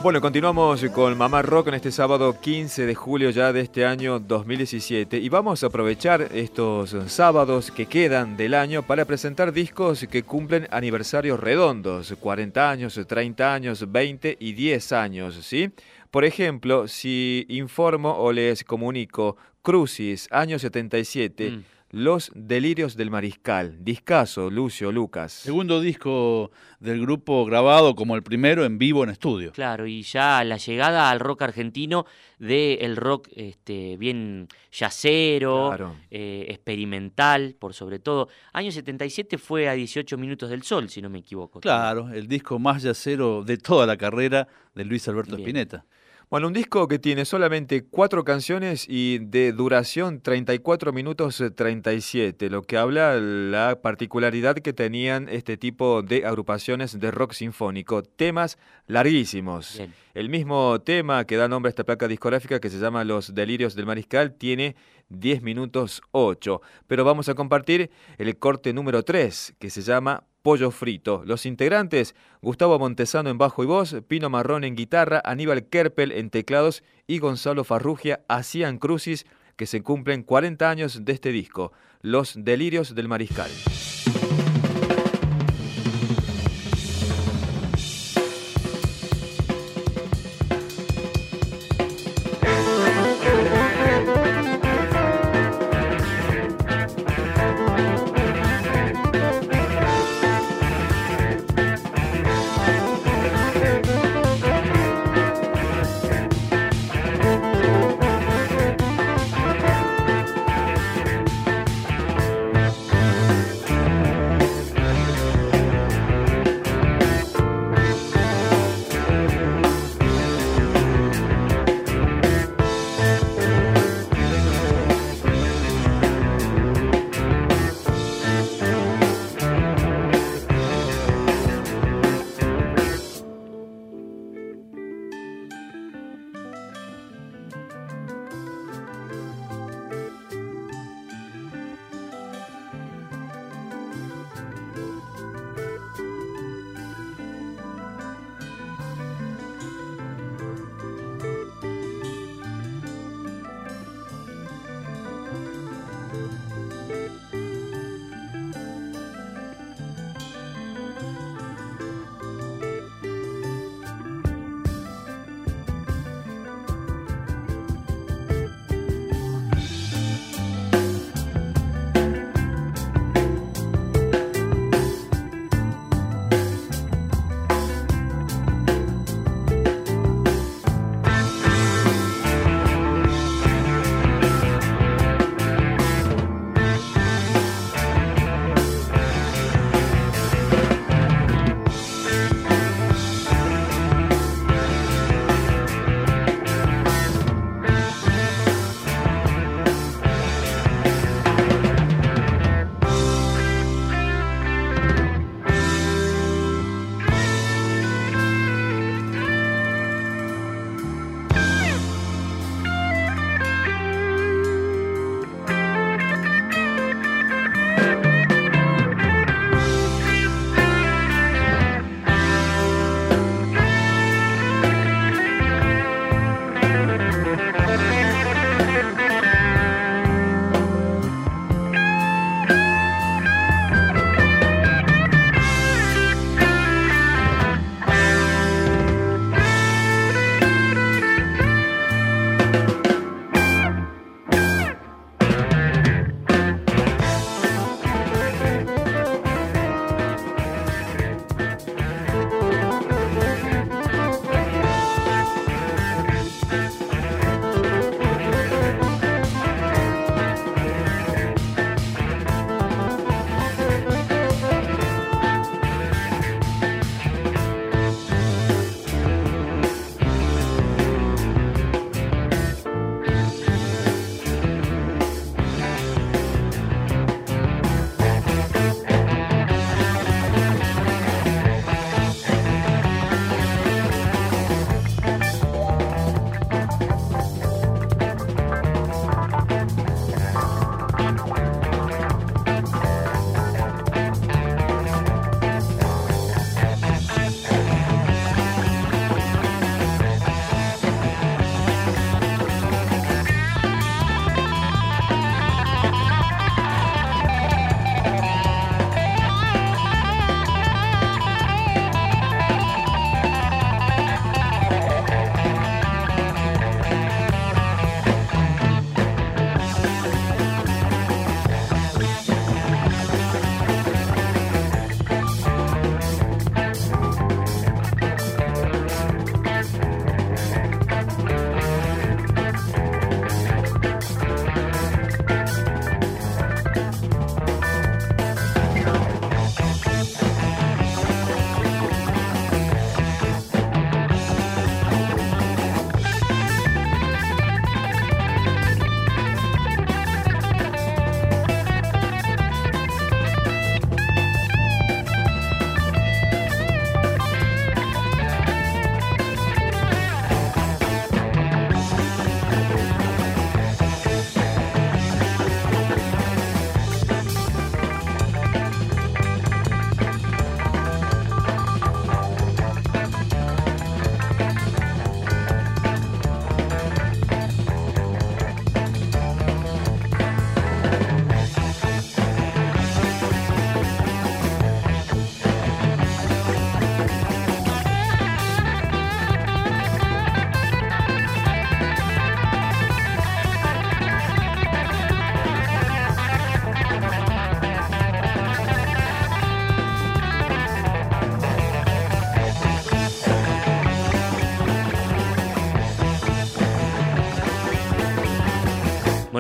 Bueno, 0.06 0.20
continuamos 0.20 0.84
con 0.94 1.18
Mamá 1.18 1.42
Rock 1.42 1.66
en 1.66 1.75
este 1.75 1.90
sábado 1.90 2.40
15 2.40 2.86
de 2.86 2.94
julio 2.94 3.30
ya 3.30 3.52
de 3.52 3.62
este 3.62 3.84
año 3.84 4.20
2017 4.20 5.18
y 5.18 5.28
vamos 5.28 5.64
a 5.64 5.66
aprovechar 5.66 6.28
estos 6.32 6.94
sábados 7.12 7.72
que 7.72 7.86
quedan 7.86 8.36
del 8.36 8.54
año 8.54 8.84
para 8.84 9.04
presentar 9.04 9.52
discos 9.52 10.06
que 10.08 10.22
cumplen 10.22 10.68
aniversarios 10.70 11.40
redondos, 11.40 12.14
40 12.20 12.70
años, 12.70 13.00
30 13.04 13.52
años, 13.52 13.90
20 13.90 14.36
y 14.38 14.52
10 14.52 14.92
años, 14.92 15.44
¿sí? 15.44 15.72
Por 16.12 16.25
ejemplo, 16.25 16.86
si 16.86 17.44
informo 17.48 18.12
o 18.16 18.30
les 18.30 18.62
comunico 18.62 19.36
Crucis, 19.60 20.28
año 20.30 20.60
77, 20.60 21.64
los 21.90 22.33
Delirios 22.35 22.97
del 22.97 23.11
Mariscal, 23.11 23.85
discaso, 23.85 24.50
Lucio, 24.50 24.90
Lucas. 24.90 25.33
Segundo 25.33 25.81
disco 25.81 26.50
del 26.81 27.00
grupo 27.00 27.45
grabado 27.45 27.95
como 27.95 28.16
el 28.16 28.23
primero 28.23 28.64
en 28.64 28.78
vivo 28.78 29.05
en 29.05 29.11
estudio. 29.11 29.52
Claro, 29.52 29.87
y 29.87 30.02
ya 30.02 30.43
la 30.45 30.57
llegada 30.57 31.11
al 31.11 31.21
rock 31.21 31.43
argentino 31.43 32.05
del 32.38 32.78
el 32.81 32.97
rock 32.97 33.28
este, 33.35 33.97
bien 33.97 34.49
yacero, 34.73 35.95
eh, 36.11 36.47
experimental, 36.49 37.55
por 37.59 37.73
sobre 37.73 37.99
todo. 37.99 38.28
Año 38.52 38.73
77 38.73 39.38
fue 39.38 39.69
a 39.69 39.73
18 39.75 40.19
minutos 40.19 40.50
del 40.50 40.62
sol, 40.62 40.90
si 40.90 41.00
no 41.00 41.09
me 41.09 41.21
equivoco. 41.21 41.61
Claro, 41.61 42.11
el 42.12 42.26
disco 42.26 42.59
más 42.59 42.83
yacero 42.83 43.45
de 43.45 43.59
toda 43.59 43.87
la 43.87 43.97
carrera 43.97 44.49
de 44.75 44.85
Luis 44.85 45.07
Alberto 45.09 45.37
Spinetta. 45.37 45.85
Bueno, 46.28 46.49
un 46.49 46.54
disco 46.54 46.88
que 46.88 46.99
tiene 46.99 47.25
solamente 47.25 47.85
cuatro 47.85 48.25
canciones 48.25 48.85
y 48.88 49.21
de 49.21 49.52
duración 49.52 50.21
34 50.21 50.92
minutos 50.92 51.40
37, 51.54 52.50
lo 52.50 52.62
que 52.62 52.76
habla 52.76 53.14
la 53.14 53.80
particularidad 53.80 54.56
que 54.56 54.73
tenían 54.73 55.28
este 55.28 55.56
tipo 55.56 56.02
de 56.02 56.26
agrupaciones 56.26 56.99
de 56.99 57.12
rock 57.12 57.33
sinfónico. 57.33 58.02
Temas 58.02 58.59
larguísimos. 58.88 59.80
El 60.14 60.28
mismo 60.28 60.80
tema 60.80 61.25
que 61.26 61.37
da 61.37 61.47
nombre 61.47 61.68
a 61.68 61.71
esta 61.71 61.85
placa 61.85 62.09
discográfica 62.09 62.59
que 62.59 62.71
se 62.71 62.80
llama 62.80 63.04
Los 63.04 63.33
Delirios 63.33 63.76
del 63.76 63.87
Mariscal 63.87 64.35
tiene 64.35 64.75
10 65.11 65.42
minutos 65.42 66.02
8, 66.11 66.61
pero 66.88 67.04
vamos 67.04 67.28
a 67.28 67.35
compartir 67.35 67.88
el 68.18 68.37
corte 68.37 68.73
número 68.73 69.04
3 69.04 69.54
que 69.61 69.71
se 69.71 69.83
llama 69.83 70.25
Pollo 70.47 70.71
Frito. 70.71 71.25
Los 71.26 71.45
integrantes, 71.45 72.15
Gustavo 72.41 72.79
Montesano 72.79 73.31
en 73.31 73.37
bajo 73.37 73.65
y 73.65 73.67
voz, 73.67 73.97
Pino 74.07 74.31
Marrón 74.31 74.62
en 74.62 74.76
guitarra, 74.76 75.21
Aníbal 75.25 75.65
Kerpel 75.65 76.12
en 76.12 76.31
teclados 76.31 76.85
y 77.09 77.19
Gonzalo 77.19 77.65
Farrugia 77.65 78.21
hacían 78.29 78.79
crucis 78.79 79.26
que 79.57 79.67
se 79.67 79.83
cumplen 79.83 80.23
40 80.23 80.71
años 80.71 81.05
de 81.05 81.12
este 81.12 81.33
disco, 81.33 81.73
Los 82.00 82.35
Delirios 82.37 82.95
del 82.95 83.09
Mariscal. 83.09 83.50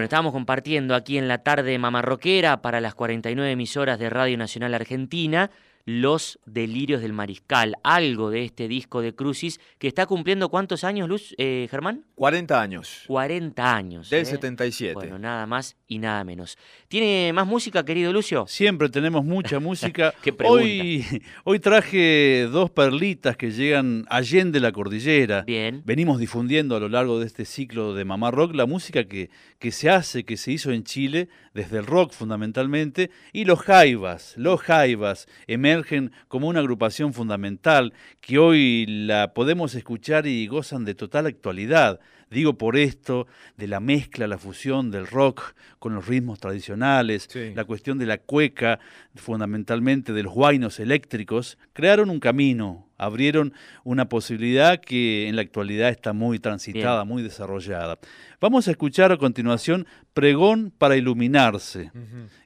Estábamos 0.06 0.32
compartiendo 0.32 0.94
aquí 0.94 1.18
en 1.18 1.28
la 1.28 1.38
tarde 1.38 1.78
mamarroquera 1.78 2.62
para 2.62 2.80
las 2.80 2.94
49 2.94 3.50
emisoras 3.50 3.98
de 3.98 4.08
Radio 4.08 4.38
Nacional 4.38 4.74
Argentina 4.74 5.50
los 5.86 6.40
Delirios 6.46 7.00
del 7.00 7.12
Mariscal, 7.12 7.76
algo 7.84 8.30
de 8.30 8.44
este 8.44 8.66
disco 8.66 9.00
de 9.00 9.14
Crucis 9.14 9.60
que 9.78 9.86
está 9.86 10.04
cumpliendo 10.06 10.48
cuántos 10.48 10.82
años, 10.82 11.08
Luz, 11.08 11.32
eh, 11.38 11.68
Germán? 11.70 12.04
40 12.16 12.60
años. 12.60 13.04
40 13.06 13.76
años. 13.76 14.10
Del 14.10 14.22
¿eh? 14.22 14.26
77. 14.26 14.94
Bueno, 14.94 15.16
nada 15.18 15.46
más 15.46 15.76
y 15.86 15.98
nada 15.98 16.24
menos. 16.24 16.58
¿Tiene 16.88 17.32
más 17.32 17.46
música, 17.46 17.84
querido 17.84 18.12
Lucio? 18.12 18.46
Siempre 18.48 18.88
tenemos 18.88 19.24
mucha 19.24 19.60
música. 19.60 20.12
Qué 20.22 20.32
pregunta. 20.32 20.64
hoy, 20.64 21.04
hoy 21.44 21.60
traje 21.60 22.48
dos 22.50 22.68
perlitas 22.70 23.36
que 23.36 23.52
llegan 23.52 24.06
allende 24.10 24.58
la 24.58 24.72
cordillera. 24.72 25.42
Bien. 25.42 25.82
Venimos 25.84 26.18
difundiendo 26.18 26.74
a 26.74 26.80
lo 26.80 26.88
largo 26.88 27.20
de 27.20 27.26
este 27.26 27.44
ciclo 27.44 27.94
de 27.94 28.04
Mamá 28.04 28.32
Rock 28.32 28.56
la 28.56 28.66
música 28.66 29.04
que, 29.04 29.30
que 29.60 29.70
se 29.70 29.88
hace, 29.88 30.24
que 30.24 30.36
se 30.36 30.50
hizo 30.50 30.72
en 30.72 30.82
Chile, 30.82 31.28
desde 31.56 31.78
el 31.78 31.86
rock 31.86 32.12
fundamentalmente, 32.12 33.10
y 33.32 33.46
los 33.46 33.60
jaivas. 33.60 34.34
Los 34.36 34.60
jaivas 34.60 35.26
emergen 35.48 36.12
como 36.28 36.46
una 36.48 36.60
agrupación 36.60 37.12
fundamental 37.14 37.94
que 38.20 38.38
hoy 38.38 38.84
la 38.86 39.32
podemos 39.34 39.74
escuchar 39.74 40.26
y 40.26 40.46
gozan 40.46 40.84
de 40.84 40.94
total 40.94 41.26
actualidad. 41.26 41.98
Digo 42.30 42.58
por 42.58 42.76
esto, 42.76 43.26
de 43.56 43.68
la 43.68 43.80
mezcla, 43.80 44.26
la 44.26 44.36
fusión 44.36 44.90
del 44.90 45.06
rock 45.06 45.54
con 45.78 45.94
los 45.94 46.06
ritmos 46.06 46.40
tradicionales, 46.40 47.26
Sí. 47.30 47.52
la 47.54 47.64
cuestión 47.64 47.98
de 47.98 48.06
la 48.06 48.18
cueca, 48.18 48.78
fundamentalmente 49.14 50.12
de 50.12 50.22
los 50.24 50.32
guainos 50.34 50.78
eléctricos, 50.78 51.56
crearon 51.72 52.10
un 52.10 52.20
camino, 52.20 52.85
abrieron 52.98 53.52
una 53.84 54.08
posibilidad 54.08 54.80
que 54.80 55.28
en 55.28 55.36
la 55.36 55.42
actualidad 55.42 55.90
está 55.90 56.12
muy 56.12 56.38
transitada, 56.38 57.04
muy 57.04 57.22
desarrollada. 57.22 57.98
Vamos 58.40 58.68
a 58.68 58.70
escuchar 58.70 59.12
a 59.12 59.16
continuación 59.16 59.86
Pregón 60.14 60.72
para 60.76 60.96
Iluminarse. 60.96 61.90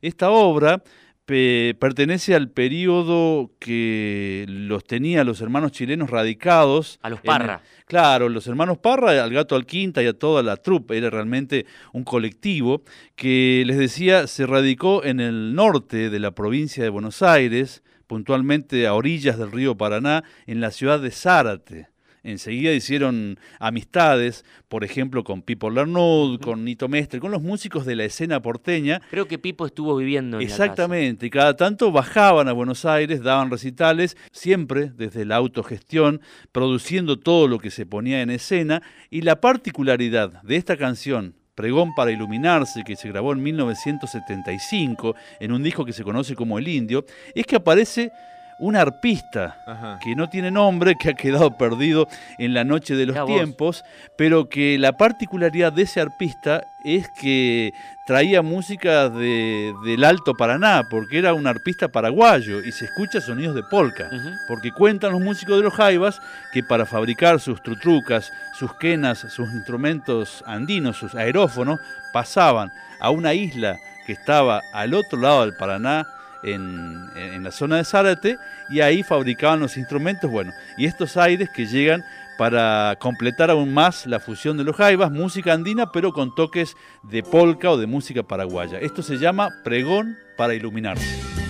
Esta 0.03 0.31
obra 0.31 0.83
pe- 1.25 1.77
pertenece 1.79 2.35
al 2.35 2.51
periodo 2.51 3.53
que 3.61 4.45
los 4.49 4.85
tenía 4.85 5.23
los 5.25 5.41
hermanos 5.41 5.73
chilenos 5.73 6.11
radicados. 6.11 6.99
A 7.03 7.11
los 7.11 7.21
el- 7.21 7.25
Parra. 7.27 7.63
claro, 7.87 8.29
los 8.29 8.47
hermanos 8.47 8.79
Parra, 8.79 9.23
al 9.23 9.33
Gato 9.33 9.55
Alquinta 9.55 10.03
y 10.03 10.07
a 10.07 10.13
toda 10.13 10.43
la 10.43 10.57
trupe. 10.57 10.97
Era 10.99 11.11
realmente 11.11 11.67
un 11.93 12.03
colectivo 12.05 12.83
que, 13.15 13.63
les 13.67 13.79
decía, 13.79 14.27
se 14.27 14.47
radicó 14.47 15.05
en 15.05 15.21
el 15.21 15.55
norte 15.55 16.11
de 16.11 16.19
la 16.19 16.33
provincia 16.33 16.83
de 16.83 16.89
Buenos 16.91 17.23
Aires, 17.23 17.83
puntualmente 18.11 18.89
a 18.89 18.95
orillas 18.95 19.39
del 19.39 19.53
río 19.53 19.77
Paraná, 19.77 20.25
en 20.49 20.61
la 20.61 20.73
ciudad 20.73 20.99
de 20.99 21.13
Zárate. 21.13 21.91
Enseguida 22.25 22.73
hicieron 22.73 23.39
amistades, 23.61 24.45
por 24.67 24.83
ejemplo, 24.83 25.23
con 25.23 25.43
Pipo 25.43 25.71
Lernud, 25.71 26.41
con 26.41 26.65
Nito 26.65 26.89
Mestre, 26.89 27.21
con 27.21 27.31
los 27.31 27.41
músicos 27.41 27.87
de 27.87 27.95
la 27.95 28.03
escena 28.03 28.43
porteña, 28.43 29.01
Creo 29.11 29.29
que 29.29 29.39
Pipo 29.39 29.65
estuvo 29.65 29.95
viviendo 29.95 30.39
en 30.39 30.43
la 30.43 30.51
casa. 30.51 30.65
Exactamente, 30.65 31.27
y 31.27 31.31
cada 31.31 31.55
tanto 31.55 31.93
bajaban 31.93 32.49
a 32.49 32.53
Buenos 32.53 32.85
Aires, 32.85 33.23
daban 33.23 33.49
recitales, 33.49 34.17
siempre 34.33 34.91
desde 34.97 35.25
la 35.25 35.37
autogestión, 35.37 36.21
produciendo 36.51 37.17
todo 37.17 37.47
lo 37.47 37.61
que 37.61 37.71
se 37.71 37.87
ponía 37.87 38.23
en 38.23 38.31
escena, 38.31 38.83
y 39.09 39.23
la 39.23 39.41
particularidad 39.41 40.43
de 40.43 40.57
esta 40.57 40.77
canción, 40.77 41.37
Pregón 41.61 41.95
para 41.95 42.11
Iluminarse, 42.11 42.83
que 42.83 42.97
se 42.97 43.09
grabó 43.09 43.35
en 43.35 43.43
1975, 43.43 45.15
en 45.41 45.53
un 45.53 45.63
disco 45.63 45.85
que 45.85 45.93
se 45.93 46.03
conoce 46.03 46.35
como 46.35 46.59
El 46.59 46.67
Indio, 46.67 47.05
es 47.35 47.45
que 47.45 47.57
aparece 47.57 48.13
un 48.61 48.77
arpista 48.77 49.57
Ajá. 49.67 49.99
que 50.03 50.15
no 50.15 50.29
tiene 50.29 50.51
nombre, 50.51 50.95
que 51.01 51.11
ha 51.11 51.15
quedado 51.15 51.57
perdido 51.57 52.07
en 52.39 52.55
la 52.55 52.63
noche 52.63 52.95
de 52.95 53.07
los 53.07 53.15
Mirá 53.15 53.25
vos. 53.25 53.35
tiempos, 53.35 53.85
pero 54.17 54.49
que 54.49 54.79
la 54.79 54.93
particularidad 54.93 55.73
de 55.73 55.83
ese 55.83 56.01
arpista 56.01 56.63
es 56.85 57.09
que 57.11 57.73
traía 58.07 58.43
música 58.43 59.09
de- 59.09 59.73
del 59.85 60.05
Alto 60.05 60.35
Paraná, 60.35 60.83
porque 60.91 61.19
era 61.19 61.33
un 61.35 61.47
arpista 61.47 61.89
paraguayo 61.89 62.63
y 62.63 62.73
se 62.73 62.85
escucha 62.87 63.21
sonidos 63.21 63.55
de 63.55 63.63
polka. 63.63 64.09
Ujú. 64.13 64.31
Porque 64.49 64.73
cuentan 64.73 65.13
los 65.13 65.21
músicos 65.21 65.57
de 65.57 65.63
los 65.65 65.75
Jaivas 65.75 66.21
que 66.53 66.63
para 66.63 66.87
fabricar 66.87 67.41
sus 67.41 67.63
trutrucas, 67.63 68.31
sus 68.59 68.75
quenas, 68.77 69.19
sus 69.21 69.51
instrumentos 69.53 70.43
andinos, 70.47 70.97
sus 70.97 71.15
aerófonos, 71.15 71.81
pasaban 72.13 72.71
a 73.01 73.11
una 73.11 73.33
isla 73.35 73.77
que 74.07 74.13
estaba 74.13 74.61
al 74.73 74.93
otro 74.95 75.19
lado 75.21 75.43
del 75.47 75.55
Paraná, 75.57 76.07
en, 76.43 76.99
en 77.17 77.43
la 77.43 77.51
zona 77.51 77.77
de 77.77 77.85
Zárate, 77.85 78.37
y 78.71 78.81
ahí 78.81 79.03
fabricaban 79.03 79.61
los 79.61 79.77
instrumentos, 79.77 80.31
bueno, 80.31 80.53
y 80.77 80.87
estos 80.87 81.17
aires 81.17 81.49
que 81.55 81.67
llegan 81.67 82.05
para 82.41 82.97
completar 82.99 83.51
aún 83.51 83.75
más 83.75 84.07
la 84.07 84.19
fusión 84.19 84.57
de 84.57 84.65
los 84.65 84.75
jaivas, 84.75 85.13
música 85.13 85.53
andina, 85.53 85.93
pero 85.93 86.15
con 86.15 86.35
toques 86.35 86.75
de 87.03 87.23
polka 87.23 87.71
o 87.71 87.77
de 87.77 87.87
música 87.87 88.23
paraguaya. 88.23 88.79
Esto 88.79 89.03
se 89.03 89.19
llama 89.19 89.51
pregón 89.63 90.17
para 90.39 90.55
iluminarse. 90.55 91.50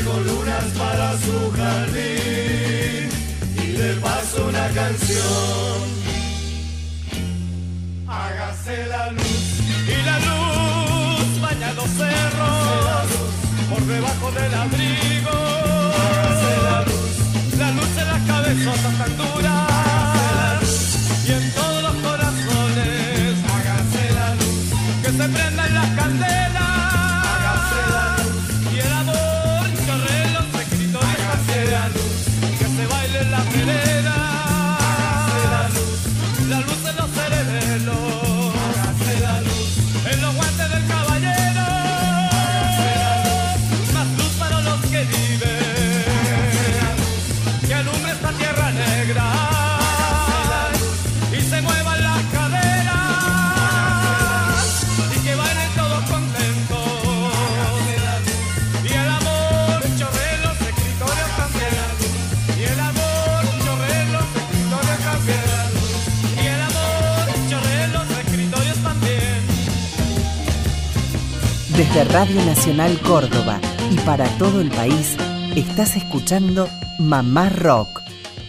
Traigo 0.00 0.18
lunas 0.20 0.64
para 0.78 1.12
su 1.18 1.52
jardín 1.52 3.10
y 3.54 3.72
de 3.72 3.94
paso 4.00 4.46
una 4.48 4.68
canción. 4.68 5.80
Hágase 8.08 8.86
la 8.86 9.10
luz 9.12 9.60
y 9.86 10.02
la 10.06 10.18
luz 10.20 11.40
baña 11.42 11.72
los 11.74 11.90
cerros 11.90 13.08
por 13.68 13.82
debajo 13.84 14.32
del 14.32 14.54
abrigo. 14.54 15.36
Hágase 16.00 16.62
la 16.62 16.82
luz, 16.82 17.58
la 17.58 17.70
luz 17.72 17.96
en 17.98 18.06
las 18.06 18.22
cabezotas 18.26 18.98
tan 18.98 19.16
duras 19.18 20.09
Desde 71.92 72.04
Radio 72.04 72.44
Nacional 72.44 73.00
Córdoba, 73.00 73.58
y 73.90 73.96
para 74.06 74.24
todo 74.38 74.60
el 74.60 74.70
país, 74.70 75.16
estás 75.56 75.96
escuchando 75.96 76.68
Mamá 77.00 77.48
Rock, 77.48 77.88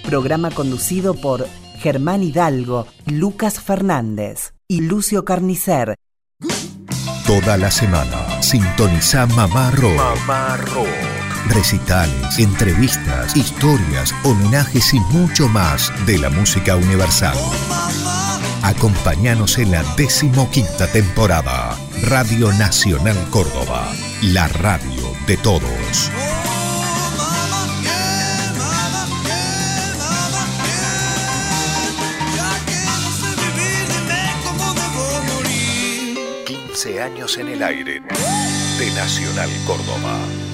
programa 0.04 0.52
conducido 0.52 1.16
por 1.16 1.48
Germán 1.80 2.22
Hidalgo, 2.22 2.86
Lucas 3.08 3.60
Fernández 3.60 4.54
y 4.68 4.82
Lucio 4.82 5.26
Carnicer. 5.26 5.96
Toda 7.26 7.58
la 7.58 7.72
semana, 7.72 8.44
sintoniza 8.44 9.26
Mamá 9.26 9.72
Rock. 9.72 9.96
Mamá 9.96 10.58
Rock. 10.58 10.88
Recitales, 11.48 12.38
entrevistas, 12.38 13.36
historias, 13.36 14.14
homenajes 14.24 14.94
y 14.94 15.00
mucho 15.00 15.48
más 15.48 15.92
de 16.06 16.20
la 16.20 16.30
música 16.30 16.76
universal. 16.76 17.38
Acompáñanos 18.72 19.58
en 19.58 19.72
la 19.72 19.84
decimoquinta 19.98 20.88
temporada. 20.88 21.78
Radio 22.04 22.54
Nacional 22.54 23.18
Córdoba, 23.30 23.92
la 24.22 24.48
radio 24.48 25.14
de 25.28 25.36
todos. 25.38 26.10
años 37.02 37.38
en 37.38 37.48
el 37.48 37.64
aire 37.64 38.00
de 38.00 38.92
Nacional 38.96 39.50
Córdoba. 39.66 40.51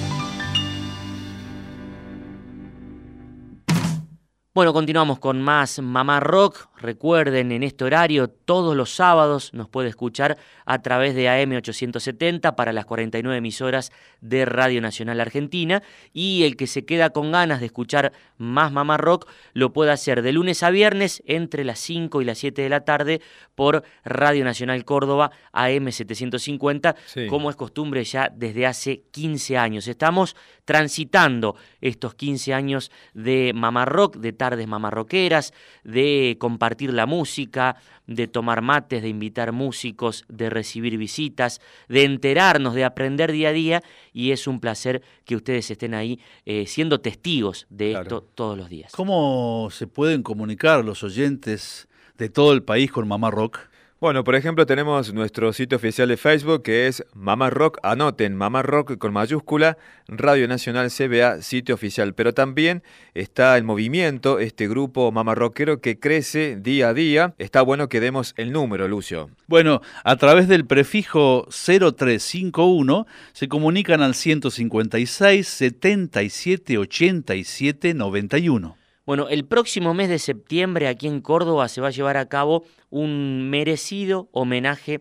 Bueno, 4.58 4.72
continuamos 4.72 5.20
con 5.20 5.40
más 5.40 5.78
Mamá 5.78 6.18
Rock. 6.18 6.66
Recuerden, 6.78 7.52
en 7.52 7.62
este 7.62 7.84
horario, 7.84 8.26
todos 8.26 8.74
los 8.74 8.92
sábados 8.92 9.54
nos 9.54 9.68
puede 9.68 9.88
escuchar 9.88 10.36
a 10.66 10.82
través 10.82 11.14
de 11.14 11.28
AM870 11.28 12.56
para 12.56 12.72
las 12.72 12.84
49 12.84 13.38
emisoras 13.38 13.92
de 14.20 14.44
Radio 14.46 14.80
Nacional 14.80 15.20
Argentina. 15.20 15.84
Y 16.12 16.42
el 16.42 16.56
que 16.56 16.66
se 16.66 16.84
queda 16.84 17.10
con 17.10 17.30
ganas 17.30 17.60
de 17.60 17.66
escuchar 17.66 18.12
más 18.36 18.72
Mamá 18.72 18.96
Rock 18.96 19.28
lo 19.52 19.72
puede 19.72 19.92
hacer 19.92 20.22
de 20.22 20.32
lunes 20.32 20.64
a 20.64 20.70
viernes 20.70 21.22
entre 21.26 21.62
las 21.62 21.78
5 21.78 22.20
y 22.20 22.24
las 22.24 22.38
7 22.38 22.60
de 22.60 22.68
la 22.68 22.80
tarde 22.80 23.20
por 23.54 23.84
Radio 24.04 24.44
Nacional 24.44 24.84
Córdoba 24.84 25.30
AM750, 25.52 27.28
como 27.28 27.50
es 27.50 27.54
costumbre 27.54 28.02
ya 28.02 28.28
desde 28.34 28.66
hace 28.66 29.02
15 29.12 29.56
años. 29.56 29.86
Estamos 29.86 30.34
transitando 30.64 31.54
estos 31.80 32.14
15 32.14 32.54
años 32.54 32.90
de 33.14 33.52
Mamá 33.54 33.84
Rock, 33.84 34.16
de 34.16 34.32
tardes 34.48 34.66
mamarroqueras, 34.66 35.52
de 35.84 36.36
compartir 36.40 36.94
la 36.94 37.04
música, 37.04 37.76
de 38.06 38.28
tomar 38.28 38.62
mates, 38.62 39.02
de 39.02 39.08
invitar 39.10 39.52
músicos, 39.52 40.24
de 40.28 40.48
recibir 40.48 40.96
visitas, 40.96 41.60
de 41.88 42.04
enterarnos, 42.04 42.74
de 42.74 42.84
aprender 42.84 43.30
día 43.30 43.50
a 43.50 43.52
día 43.52 43.82
y 44.14 44.30
es 44.30 44.46
un 44.46 44.58
placer 44.58 45.02
que 45.26 45.36
ustedes 45.36 45.70
estén 45.70 45.92
ahí 45.92 46.18
eh, 46.46 46.64
siendo 46.66 47.00
testigos 47.00 47.66
de 47.68 47.92
esto 47.92 48.22
todos 48.22 48.56
los 48.56 48.70
días. 48.70 48.92
¿Cómo 48.92 49.68
se 49.70 49.86
pueden 49.86 50.22
comunicar 50.22 50.82
los 50.82 51.02
oyentes 51.02 51.86
de 52.16 52.30
todo 52.30 52.54
el 52.54 52.62
país 52.62 52.90
con 52.90 53.06
Mamá 53.06 53.30
Rock? 53.30 53.58
Bueno, 54.00 54.22
por 54.22 54.36
ejemplo, 54.36 54.64
tenemos 54.64 55.12
nuestro 55.12 55.52
sitio 55.52 55.74
oficial 55.74 56.06
de 56.06 56.16
Facebook 56.16 56.62
que 56.62 56.86
es 56.86 57.04
Mamá 57.14 57.50
Rock, 57.50 57.78
anoten, 57.82 58.36
Mamá 58.36 58.62
Rock 58.62 58.96
con 58.96 59.12
mayúscula, 59.12 59.76
Radio 60.06 60.46
Nacional 60.46 60.88
CBA, 60.88 61.42
sitio 61.42 61.74
oficial. 61.74 62.14
Pero 62.14 62.32
también 62.32 62.84
está 63.14 63.56
el 63.56 63.64
movimiento, 63.64 64.38
este 64.38 64.68
grupo 64.68 65.10
Mamá 65.10 65.34
Rockero 65.34 65.80
que 65.80 65.98
crece 65.98 66.54
día 66.60 66.90
a 66.90 66.94
día. 66.94 67.34
Está 67.38 67.60
bueno 67.62 67.88
que 67.88 67.98
demos 67.98 68.34
el 68.36 68.52
número, 68.52 68.86
Lucio. 68.86 69.30
Bueno, 69.48 69.82
a 70.04 70.14
través 70.14 70.46
del 70.46 70.64
prefijo 70.64 71.48
0351 71.50 73.04
se 73.32 73.48
comunican 73.48 74.00
al 74.00 74.14
156 74.14 75.48
77 75.48 76.78
87 76.78 77.94
91. 77.94 78.77
Bueno, 79.08 79.30
el 79.30 79.46
próximo 79.46 79.94
mes 79.94 80.10
de 80.10 80.18
septiembre 80.18 80.86
aquí 80.86 81.06
en 81.06 81.22
Córdoba 81.22 81.68
se 81.68 81.80
va 81.80 81.88
a 81.88 81.92
llevar 81.92 82.18
a 82.18 82.28
cabo 82.28 82.66
un 82.90 83.48
merecido 83.48 84.28
homenaje 84.32 85.00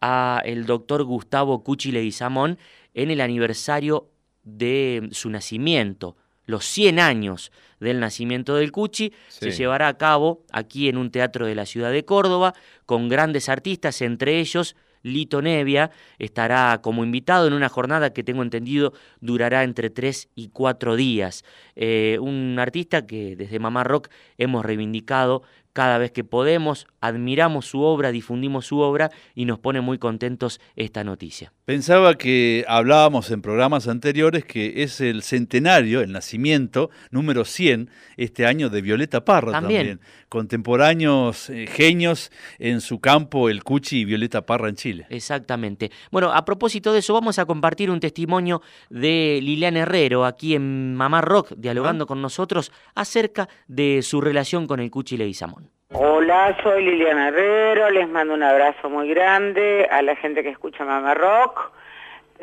a 0.00 0.40
el 0.44 0.64
doctor 0.64 1.02
Gustavo 1.02 1.64
Cuchi 1.64 1.90
Leguizamón 1.90 2.56
en 2.94 3.10
el 3.10 3.20
aniversario 3.20 4.12
de 4.44 5.08
su 5.10 5.28
nacimiento, 5.28 6.16
los 6.46 6.66
100 6.66 7.00
años 7.00 7.50
del 7.80 7.98
nacimiento 7.98 8.54
del 8.54 8.70
Cuchi, 8.70 9.12
se 9.26 9.50
llevará 9.50 9.88
a 9.88 9.98
cabo 9.98 10.44
aquí 10.52 10.88
en 10.88 10.96
un 10.96 11.10
teatro 11.10 11.44
de 11.44 11.56
la 11.56 11.66
ciudad 11.66 11.90
de 11.90 12.04
Córdoba 12.04 12.54
con 12.86 13.08
grandes 13.08 13.48
artistas, 13.48 14.02
entre 14.02 14.38
ellos 14.38 14.76
Lito 15.02 15.42
Nevia 15.42 15.90
estará 16.18 16.80
como 16.82 17.04
invitado 17.04 17.46
en 17.46 17.52
una 17.52 17.68
jornada 17.68 18.12
que 18.12 18.24
tengo 18.24 18.42
entendido 18.42 18.92
durará 19.20 19.64
entre 19.64 19.90
tres 19.90 20.28
y 20.34 20.48
cuatro 20.48 20.96
días. 20.96 21.44
Eh, 21.76 22.18
un 22.20 22.56
artista 22.58 23.06
que 23.06 23.36
desde 23.36 23.58
Mamá 23.58 23.84
Rock 23.84 24.08
hemos 24.36 24.64
reivindicado 24.64 25.42
cada 25.72 25.98
vez 25.98 26.10
que 26.10 26.24
podemos, 26.24 26.86
admiramos 27.00 27.66
su 27.66 27.82
obra, 27.82 28.10
difundimos 28.10 28.66
su 28.66 28.80
obra 28.80 29.10
y 29.34 29.44
nos 29.44 29.58
pone 29.58 29.80
muy 29.80 29.98
contentos 29.98 30.60
esta 30.74 31.04
noticia. 31.04 31.52
Pensaba 31.68 32.14
que 32.14 32.64
hablábamos 32.66 33.30
en 33.30 33.42
programas 33.42 33.88
anteriores 33.88 34.46
que 34.46 34.84
es 34.84 35.02
el 35.02 35.22
centenario, 35.22 36.00
el 36.00 36.12
nacimiento 36.12 36.88
número 37.10 37.44
100 37.44 37.90
este 38.16 38.46
año 38.46 38.70
de 38.70 38.80
Violeta 38.80 39.22
Parra 39.26 39.52
también. 39.52 40.00
Contemporáneos 40.30 41.50
eh, 41.50 41.66
genios 41.66 42.32
en 42.58 42.80
su 42.80 43.00
campo, 43.00 43.50
el 43.50 43.64
Cuchi 43.64 43.98
y 43.98 44.04
Violeta 44.06 44.46
Parra 44.46 44.70
en 44.70 44.76
Chile. 44.76 45.06
Exactamente. 45.10 45.90
Bueno, 46.10 46.32
a 46.32 46.42
propósito 46.46 46.90
de 46.94 47.00
eso, 47.00 47.12
vamos 47.12 47.38
a 47.38 47.44
compartir 47.44 47.90
un 47.90 48.00
testimonio 48.00 48.62
de 48.88 49.38
Liliana 49.42 49.80
Herrero 49.80 50.24
aquí 50.24 50.54
en 50.54 50.94
Mamá 50.94 51.20
Rock, 51.20 51.52
dialogando 51.54 52.06
con 52.06 52.22
nosotros 52.22 52.72
acerca 52.94 53.46
de 53.66 54.00
su 54.00 54.22
relación 54.22 54.66
con 54.66 54.80
el 54.80 54.90
Cuchi 54.90 55.18
Leguizamón. 55.18 55.68
Hola, 55.90 56.54
soy 56.62 56.84
Liliana 56.84 57.28
Herrero, 57.28 57.88
les 57.88 58.06
mando 58.06 58.34
un 58.34 58.42
abrazo 58.42 58.90
muy 58.90 59.08
grande 59.08 59.88
a 59.90 60.02
la 60.02 60.14
gente 60.16 60.42
que 60.42 60.50
escucha 60.50 60.84
Mama 60.84 61.14
Rock 61.14 61.72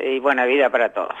y 0.00 0.18
buena 0.18 0.46
vida 0.46 0.68
para 0.68 0.92
todos. 0.92 1.14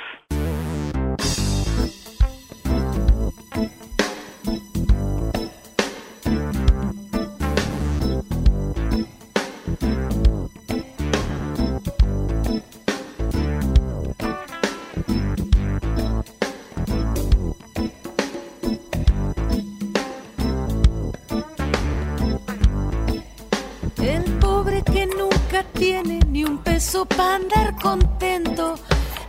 Tiene 25.72 26.18
ni 26.30 26.44
un 26.44 26.58
peso 26.58 27.04
para 27.06 27.36
andar 27.36 27.76
contento, 27.80 28.74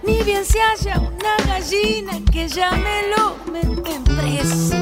ni 0.05 0.21
bien 0.23 0.43
se 0.45 0.59
haya 0.61 0.99
una 0.99 1.35
gallina 1.45 2.19
que 2.31 2.47
ya 2.47 2.71
me 2.71 2.97
lo 3.11 3.35
meten 3.51 4.03
preso. 4.03 4.75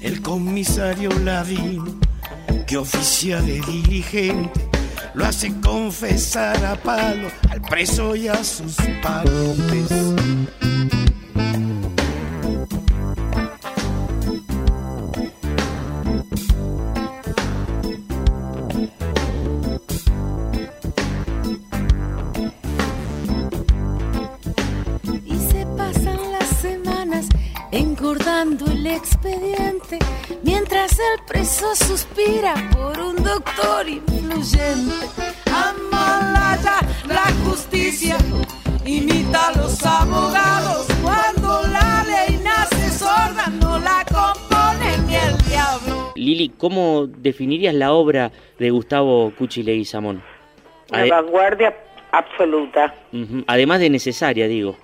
El 0.00 0.22
comisario 0.22 1.10
Ladino, 1.24 1.98
que 2.66 2.76
oficia 2.76 3.40
de 3.40 3.60
dirigente, 3.60 4.67
lo 5.18 5.26
hace 5.26 5.52
confesar 5.60 6.64
a 6.64 6.76
palo 6.76 7.28
al 7.50 7.60
preso 7.62 8.14
y 8.14 8.28
a 8.28 8.44
sus 8.44 8.76
parientes. 9.02 9.90
Y 25.24 25.36
se 25.50 25.66
pasan 25.76 26.32
las 26.32 26.48
semanas 26.62 27.26
engordando 27.72 28.66
el 28.66 28.86
expediente 28.86 29.98
mientras 30.44 30.92
el 30.92 31.24
preso 31.26 31.74
suspira 31.74 32.54
por 32.72 33.00
un 33.00 33.16
doctor 33.16 33.88
influyente. 34.28 35.32
Amalaya 35.46 36.80
la 37.06 37.26
justicia, 37.44 38.16
imita 38.84 39.48
a 39.48 39.52
los 39.56 39.84
abogados. 39.84 40.86
Cuando 41.02 41.62
la 41.68 42.04
ley 42.04 42.38
nace 42.42 42.90
sorda, 42.90 43.46
no 43.60 43.78
la 43.78 44.04
compone 44.04 44.98
ni 45.06 45.14
el 45.16 45.36
diablo. 45.48 46.12
Lili, 46.14 46.50
¿cómo 46.50 47.06
definirías 47.06 47.74
la 47.74 47.92
obra 47.92 48.30
de 48.58 48.70
Gustavo 48.70 49.32
Cuchi 49.36 49.62
Leguizamón? 49.62 50.22
Una 50.92 51.06
vanguardia 51.06 51.76
absoluta. 52.12 52.94
Además 53.46 53.80
de 53.80 53.90
necesaria, 53.90 54.48
digo. 54.48 54.76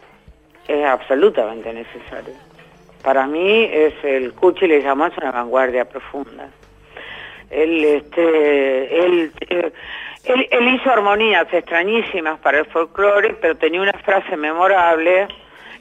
Es 0.69 0.85
absolutamente 0.85 1.73
necesaria. 1.73 2.35
Para 3.03 3.27
mí 3.27 3.65
es 3.65 3.93
el 4.03 4.33
Cuchi 4.33 4.67
le 4.67 4.83
llamó 4.83 5.07
es 5.07 5.17
una 5.19 5.31
vanguardia 5.31 5.85
profunda. 5.85 6.49
Él, 7.51 7.85
este, 7.85 9.05
él, 9.05 9.33
él, 9.49 10.49
él 10.51 10.69
hizo 10.75 10.91
armonías 10.91 11.47
extrañísimas 11.53 12.39
para 12.41 12.61
el 12.61 12.67
folclore, 12.67 13.35
pero 13.41 13.57
tenía 13.57 13.83
una 13.83 13.93
frase 13.93 14.37
memorable 14.37 15.29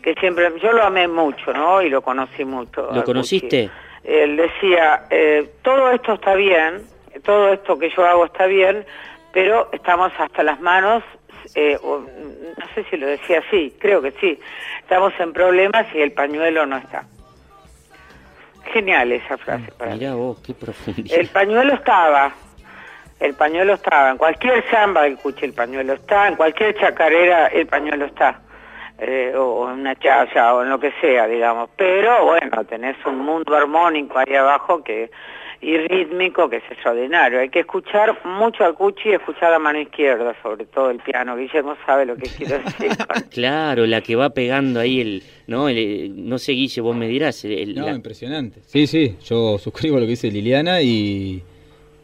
que 0.04 0.13
siempre, 0.15 0.52
yo 0.62 0.73
lo 0.73 0.84
amé 0.84 1.08
mucho, 1.08 1.54
¿no? 1.54 1.82
Y 1.82 1.89
lo 1.89 2.02
conocí 2.02 2.43
mucho. 2.45 2.89
¿Lo 2.93 3.04
conociste? 3.04 3.69
Él 4.04 4.36
decía, 4.36 5.06
eh, 5.10 5.49
todo 5.62 5.89
esto 5.91 6.13
está 6.13 6.36
bien, 6.36 6.84
todo 7.23 7.54
esto 7.54 7.80
que 7.80 7.89
yo 7.89 8.06
hago 8.06 8.26
está 8.26 8.45
bien, 8.45 8.86
pero 9.32 9.69
estamos 9.71 10.12
hasta 10.19 10.43
las 10.43 10.60
manos, 10.60 11.04
eh, 11.56 11.78
no 11.82 12.65
sé 12.76 12.84
si 12.89 12.97
lo 12.97 13.08
decía 13.08 13.41
así, 13.47 13.73
creo 13.80 14.02
que 14.02 14.12
sí, 14.12 14.38
estamos 14.82 15.13
en 15.19 15.32
problemas 15.32 15.88
y 15.95 16.02
el 16.02 16.12
pañuelo 16.12 16.65
no 16.65 16.78
está. 16.78 17.06
Genial 18.71 19.12
esa 19.12 19.38
frase 19.38 19.71
para 19.78 19.93
Mirá 19.95 20.13
vos, 20.13 20.39
qué 20.45 20.54
profundidad. 20.54 21.19
El 21.19 21.28
pañuelo 21.28 21.73
estaba, 21.73 22.32
el 23.19 23.34
pañuelo 23.34 23.73
estaba, 23.73 24.12
en 24.12 24.17
cualquier 24.17 24.63
samba 24.69 25.04
del 25.04 25.17
cuche 25.17 25.45
el 25.45 25.54
pañuelo 25.54 25.93
está, 25.93 26.28
en 26.28 26.36
cualquier 26.36 26.76
chacarera 26.76 27.47
el 27.47 27.67
pañuelo 27.67 28.06
está. 28.06 28.39
Eh, 28.99 29.34
o 29.36 29.69
en 29.69 29.80
una 29.80 29.95
chaya 29.95 30.54
o 30.54 30.62
en 30.62 30.69
lo 30.69 30.80
que 30.80 30.93
sea, 31.02 31.28
digamos. 31.28 31.69
Pero 31.76 32.26
bueno, 32.26 32.63
tenés 32.63 32.95
un 33.06 33.19
mundo 33.19 33.56
armónico 33.56 34.19
ahí 34.19 34.36
abajo 34.36 34.84
que 34.84 35.10
y 35.63 35.78
rítmico 35.78 36.49
que 36.49 36.58
es 36.58 36.63
extraordinario. 36.69 37.39
Hay 37.39 37.49
que 37.49 37.62
escuchar 37.62 38.19
mucho 38.26 38.65
al 38.65 38.73
Cuchi 38.73 39.10
y 39.10 39.13
escuchar 39.13 39.52
la 39.52 39.60
mano 39.60 39.80
izquierda, 39.80 40.36
sobre 40.43 40.65
todo 40.65 40.89
el 40.89 40.99
piano. 40.99 41.38
Guillermo 41.38 41.76
sabe 41.86 42.06
lo 42.06 42.17
que 42.17 42.30
quiero 42.30 42.60
decir. 42.60 42.91
claro, 43.32 43.86
la 43.86 44.02
que 44.02 44.15
va 44.15 44.32
pegando 44.32 44.82
ahí 44.82 44.99
el... 44.99 45.23
No, 45.47 45.69
el, 45.69 46.28
no 46.28 46.38
sé, 46.38 46.52
Guille, 46.52 46.82
vos 46.82 46.95
me 46.95 47.08
dirás. 47.08 47.45
El, 47.45 47.76
no, 47.76 47.89
impresionante. 47.89 48.62
Sí, 48.65 48.88
sí, 48.88 49.15
yo 49.23 49.58
suscribo 49.58 49.99
lo 49.99 50.06
que 50.06 50.12
dice 50.12 50.30
Liliana 50.30 50.82
y, 50.82 51.41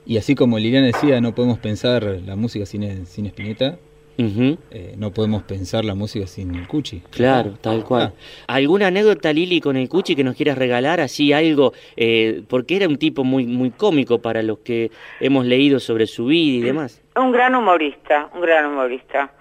y 0.05 0.17
así 0.17 0.35
como 0.35 0.57
Liliana 0.57 0.87
decía, 0.87 1.19
no 1.19 1.35
podemos 1.35 1.59
pensar 1.59 2.03
la 2.03 2.35
música 2.37 2.65
sin, 2.65 3.05
sin 3.05 3.25
Spinetta. 3.25 3.77
Eh, 4.19 4.95
no 4.97 5.11
podemos 5.11 5.43
pensar 5.43 5.85
la 5.85 5.95
música 5.95 6.27
sin 6.27 6.53
el 6.53 6.67
Cuchi. 6.67 7.01
Claro, 7.09 7.53
tal 7.61 7.85
cual. 7.85 8.13
Ah. 8.47 8.55
¿Alguna 8.55 8.87
anécdota, 8.87 9.31
Lili, 9.31 9.61
con 9.61 9.77
el 9.77 9.87
Cuchi 9.87 10.15
que 10.15 10.25
nos 10.25 10.35
quieras 10.35 10.57
regalar? 10.57 10.99
Así 10.99 11.31
algo, 11.31 11.71
eh, 11.95 12.43
porque 12.49 12.75
era 12.75 12.87
un 12.87 12.97
tipo 12.97 13.23
muy, 13.23 13.45
muy 13.45 13.71
cómico 13.71 14.19
para 14.19 14.43
los 14.43 14.59
que 14.59 14.91
hemos 15.21 15.45
leído 15.45 15.79
sobre 15.79 16.05
su 16.05 16.25
vida 16.25 16.57
y 16.57 16.61
demás. 16.61 17.01
Un 17.15 17.31
gran 17.31 17.55
humorista, 17.55 18.29
un 18.33 18.41
gran 18.41 18.65
humorista. 18.65 19.31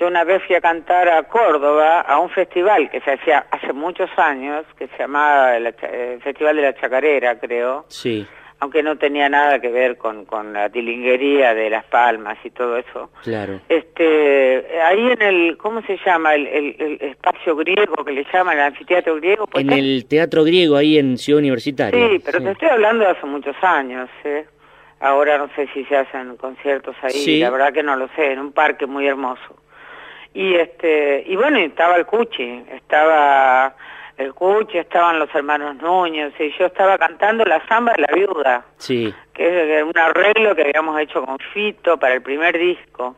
Yo 0.00 0.08
una 0.08 0.24
vez 0.24 0.42
fui 0.44 0.56
a 0.56 0.60
cantar 0.60 1.08
a 1.08 1.22
Córdoba 1.22 2.00
a 2.00 2.18
un 2.18 2.28
festival 2.28 2.90
que 2.90 3.00
se 3.02 3.12
hacía 3.12 3.46
hace 3.52 3.72
muchos 3.72 4.10
años, 4.16 4.64
que 4.76 4.88
se 4.88 4.98
llamaba 4.98 5.56
el 5.56 5.72
Festival 6.20 6.56
de 6.56 6.62
la 6.62 6.74
Chacarera, 6.74 7.38
creo. 7.38 7.84
Sí 7.86 8.26
aunque 8.60 8.82
no 8.82 8.96
tenía 8.96 9.28
nada 9.28 9.60
que 9.60 9.68
ver 9.68 9.96
con, 9.98 10.24
con 10.24 10.52
la 10.52 10.70
tilinguería 10.70 11.54
de 11.54 11.68
Las 11.70 11.84
Palmas 11.84 12.38
y 12.44 12.50
todo 12.50 12.76
eso. 12.76 13.10
Claro. 13.22 13.60
Este, 13.68 14.64
ahí 14.82 15.10
en 15.10 15.22
el, 15.22 15.56
¿cómo 15.58 15.82
se 15.82 15.98
llama? 16.04 16.34
El, 16.34 16.46
el, 16.46 16.98
espacio 17.00 17.56
griego 17.56 18.04
que 18.04 18.12
le 18.12 18.26
llaman, 18.32 18.56
el 18.56 18.64
anfiteatro 18.64 19.16
griego. 19.16 19.48
En 19.54 19.72
el 19.72 20.06
teatro 20.06 20.44
griego 20.44 20.76
ahí 20.76 20.98
en 20.98 21.18
Ciudad 21.18 21.40
Universitaria. 21.40 22.08
Sí, 22.08 22.22
pero 22.24 22.42
te 22.42 22.50
estoy 22.52 22.68
hablando 22.68 23.04
de 23.04 23.10
hace 23.10 23.26
muchos 23.26 23.56
años, 23.62 24.08
¿eh? 24.24 24.46
Ahora 25.00 25.36
no 25.36 25.50
sé 25.54 25.68
si 25.74 25.84
se 25.84 25.96
hacen 25.96 26.36
conciertos 26.36 26.96
ahí, 27.02 27.40
la 27.40 27.50
verdad 27.50 27.72
que 27.74 27.82
no 27.82 27.96
lo 27.96 28.08
sé, 28.16 28.32
en 28.32 28.38
un 28.38 28.52
parque 28.52 28.86
muy 28.86 29.06
hermoso. 29.06 29.56
Y 30.32 30.54
este, 30.54 31.24
y 31.26 31.36
bueno, 31.36 31.58
estaba 31.58 31.96
el 31.96 32.06
Cuchi, 32.06 32.64
estaba 32.72 33.76
el 34.16 34.32
Cuchi, 34.32 34.78
estaban 34.78 35.18
los 35.18 35.34
hermanos 35.34 35.76
Núñez, 35.76 36.32
y 36.38 36.52
yo 36.58 36.66
estaba 36.66 36.96
cantando 36.98 37.44
la 37.44 37.64
samba 37.66 37.92
de 37.94 38.02
la 38.02 38.14
viuda, 38.14 38.64
sí. 38.76 39.12
que 39.32 39.78
es 39.78 39.82
un 39.82 39.98
arreglo 39.98 40.54
que 40.54 40.62
habíamos 40.62 41.00
hecho 41.00 41.24
con 41.24 41.38
Fito 41.52 41.98
para 41.98 42.14
el 42.14 42.22
primer 42.22 42.56
disco. 42.58 43.16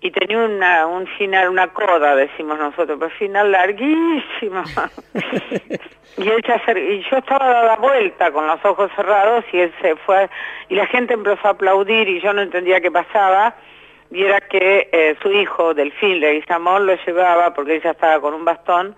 Y 0.00 0.12
tenía 0.12 0.38
una, 0.38 0.86
un 0.86 1.08
final, 1.18 1.48
una 1.48 1.68
coda, 1.68 2.14
decimos 2.14 2.56
nosotros, 2.56 2.98
pero 3.00 3.10
final 3.10 3.50
larguísima. 3.50 4.62
y, 6.16 6.28
él 6.28 6.44
y 6.76 7.02
yo 7.10 7.16
estaba 7.16 7.48
dada 7.48 7.76
vuelta 7.76 8.30
con 8.30 8.46
los 8.46 8.64
ojos 8.64 8.92
cerrados 8.94 9.44
y 9.52 9.58
él 9.58 9.74
se 9.82 9.96
fue, 9.96 10.30
y 10.68 10.76
la 10.76 10.86
gente 10.86 11.14
empezó 11.14 11.48
a 11.48 11.50
aplaudir 11.50 12.08
y 12.08 12.20
yo 12.20 12.32
no 12.32 12.42
entendía 12.42 12.80
qué 12.80 12.92
pasaba. 12.92 13.56
Y 14.10 14.22
era 14.22 14.40
que 14.40 14.88
eh, 14.90 15.16
su 15.20 15.30
hijo, 15.30 15.74
Delfín 15.74 16.20
Leguizamón, 16.20 16.86
lo 16.86 16.94
llevaba, 17.04 17.52
porque 17.52 17.76
ella 17.76 17.90
estaba 17.90 18.20
con 18.20 18.32
un 18.32 18.44
bastón, 18.44 18.96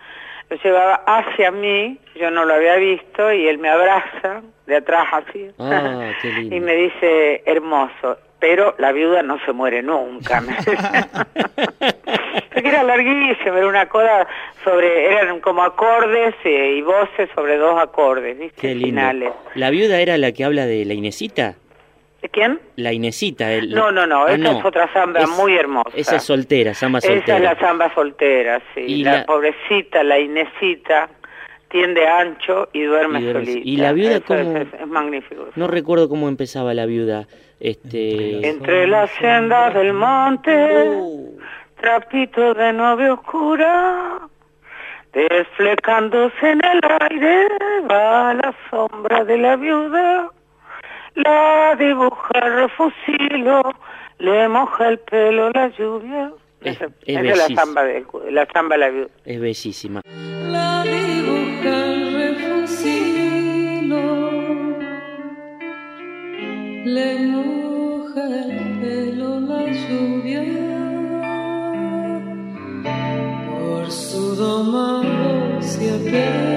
lo 0.51 0.57
llevaba 0.57 1.03
hacia 1.07 1.51
mí, 1.51 1.99
yo 2.17 2.31
no 2.31 2.45
lo 2.45 2.55
había 2.55 2.77
visto, 2.77 3.33
y 3.33 3.47
él 3.47 3.59
me 3.59 3.69
abraza 3.69 4.43
de 4.67 4.77
atrás 4.77 5.07
así, 5.13 5.49
ah, 5.59 6.13
y 6.43 6.61
me 6.61 6.75
dice, 6.75 7.43
hermoso, 7.47 8.19
pero 8.41 8.75
la 8.79 8.93
viuda 8.93 9.23
no 9.23 9.39
se 9.45 9.53
muere 9.53 9.83
nunca. 9.83 10.43
Porque 12.53 12.69
era 12.69 12.83
larguísimo, 12.83 13.57
era 13.57 13.69
una 13.69 13.89
coda 13.89 14.27
sobre, 14.65 15.13
eran 15.13 15.41
como 15.41 15.63
acordes 15.63 16.35
eh, 16.45 16.75
y 16.79 16.83
voces 16.83 17.29
sobre 17.35 17.57
dos 17.57 17.81
acordes, 17.81 18.39
¿viste? 18.39 18.75
Finales. 18.75 19.33
¿La 19.55 19.71
viuda 19.71 20.01
era 20.01 20.19
la 20.19 20.33
que 20.33 20.45
habla 20.45 20.67
de 20.67 20.85
la 20.85 20.95
Inesita? 20.95 21.55
¿De 22.23 22.29
quién? 22.29 22.61
La 22.77 22.93
Inesita. 22.93 23.51
El... 23.51 23.71
No, 23.71 23.91
no, 23.91 24.07
no, 24.07 24.25
ah, 24.27 24.33
esa 24.33 24.59
es 24.59 24.65
otra 24.65 24.93
samba 24.93 25.27
muy 25.27 25.55
hermosa. 25.57 25.91
Esa 25.95 26.17
es 26.17 26.23
soltera, 26.23 26.75
samba 26.75 27.01
soltera. 27.01 27.25
Esa 27.25 27.37
es 27.37 27.43
la 27.43 27.59
samba 27.59 27.95
soltera, 27.95 28.63
sí. 28.75 28.81
Y 28.81 29.05
la, 29.05 29.25
pobrecita, 29.25 30.03
la 30.03 30.19
Inesita, 30.19 31.09
tiende 31.69 32.07
ancho 32.07 32.69
y 32.75 32.83
duerme, 32.83 33.33
solita. 33.33 33.61
¿Y 33.65 33.77
la 33.79 33.93
viuda 33.93 34.21
cómo? 34.21 34.57
Es, 34.57 34.87
magnífico. 34.87 35.49
No 35.57 35.67
recuerdo 35.67 36.11
cómo 36.11 36.29
empezaba 36.29 36.75
la 36.75 36.85
viuda. 36.85 37.27
Este... 37.59 38.47
Entre 38.47 38.87
las 38.87 39.11
sendas 39.13 39.73
del 39.73 39.95
monte, 39.95 40.91
uh. 40.91 41.39
trapito 41.81 42.53
de 42.53 42.73
novia 42.75 43.15
oscura, 43.15 44.21
desflecándose 45.15 46.51
en 46.51 46.61
el 46.65 46.81
aire, 47.01 47.49
va 47.91 48.35
la 48.35 48.55
sombra 48.69 49.25
de 49.25 49.39
la 49.39 49.57
viuda 49.57 50.31
la 51.25 51.75
dibuja 51.79 52.39
el 52.43 52.55
refusilo, 52.55 53.63
le 54.19 54.49
moja 54.49 54.89
el 54.89 54.99
pelo 54.99 55.51
la 55.51 55.69
lluvia. 55.69 56.33
Es, 56.63 56.79
es, 57.07 57.39
la 57.39 57.49
samba 57.55 57.85
de 57.85 58.05
la 58.31 58.47
samba 58.53 58.77
la 58.77 58.91
viuda. 58.91 59.09
Es 59.25 59.41
bellísima. 59.41 60.03
La 60.05 60.85
dibuja 60.85 61.87
el 61.87 62.13
refusilo, 62.21 64.03
le 66.85 67.19
moja 67.19 68.25
el 68.45 68.81
pelo 68.81 69.41
la 69.41 69.65
lluvia. 69.67 70.45
Por 73.49 73.91
su 73.91 74.37
domado 74.37 75.63
se 75.63 75.95
apena. 75.95 76.50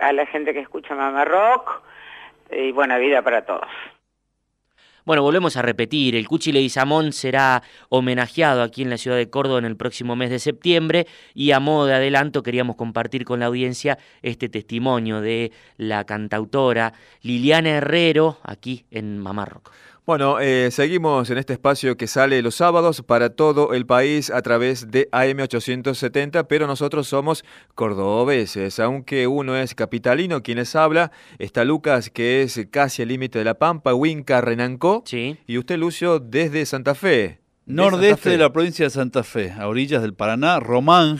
A 0.00 0.12
la 0.12 0.26
gente 0.26 0.52
que 0.52 0.60
escucha 0.60 0.94
Mama 0.94 1.24
Rock 1.24 1.82
y 2.50 2.72
buena 2.72 2.98
vida 2.98 3.22
para 3.22 3.44
todos. 3.44 3.68
Bueno, 5.04 5.22
volvemos 5.22 5.56
a 5.58 5.62
repetir, 5.62 6.16
el 6.16 6.26
Cuchi 6.26 6.50
Leguizamón 6.50 7.12
será 7.12 7.62
homenajeado 7.90 8.62
aquí 8.62 8.80
en 8.80 8.88
la 8.88 8.96
ciudad 8.96 9.18
de 9.18 9.28
Córdoba 9.28 9.58
en 9.58 9.66
el 9.66 9.76
próximo 9.76 10.16
mes 10.16 10.30
de 10.30 10.38
septiembre 10.38 11.06
y 11.34 11.52
a 11.52 11.60
modo 11.60 11.84
de 11.86 11.94
adelanto 11.94 12.42
queríamos 12.42 12.76
compartir 12.76 13.26
con 13.26 13.40
la 13.40 13.46
audiencia 13.46 13.98
este 14.22 14.48
testimonio 14.48 15.20
de 15.20 15.52
la 15.76 16.04
cantautora 16.04 16.94
Liliana 17.20 17.68
Herrero 17.68 18.38
aquí 18.42 18.86
en 18.90 19.18
Mamá. 19.18 19.46
Bueno, 20.06 20.38
eh, 20.38 20.70
seguimos 20.70 21.30
en 21.30 21.38
este 21.38 21.54
espacio 21.54 21.96
que 21.96 22.06
sale 22.06 22.42
los 22.42 22.56
sábados 22.56 23.00
para 23.00 23.30
todo 23.30 23.72
el 23.72 23.86
país 23.86 24.28
a 24.28 24.42
través 24.42 24.90
de 24.90 25.08
AM870, 25.10 26.46
pero 26.46 26.66
nosotros 26.66 27.08
somos 27.08 27.42
cordobeses, 27.74 28.78
aunque 28.80 29.26
uno 29.26 29.56
es 29.56 29.74
capitalino 29.74 30.42
quien 30.42 30.58
les 30.58 30.76
habla, 30.76 31.10
está 31.38 31.64
Lucas 31.64 32.10
que 32.10 32.42
es 32.42 32.66
casi 32.70 33.00
al 33.00 33.08
límite 33.08 33.38
de 33.38 33.46
La 33.46 33.54
Pampa, 33.54 33.94
Huinca, 33.94 34.42
Renancó, 34.42 35.04
y 35.10 35.56
usted 35.56 35.78
Lucio 35.78 36.18
desde 36.18 36.66
Santa 36.66 36.94
Fe. 36.94 37.40
Nordeste 37.64 38.28
de 38.28 38.36
la 38.36 38.52
provincia 38.52 38.84
de 38.84 38.90
Santa 38.90 39.22
Fe, 39.22 39.52
a 39.52 39.68
orillas 39.68 40.02
del 40.02 40.12
Paraná, 40.12 40.60
Román, 40.60 41.18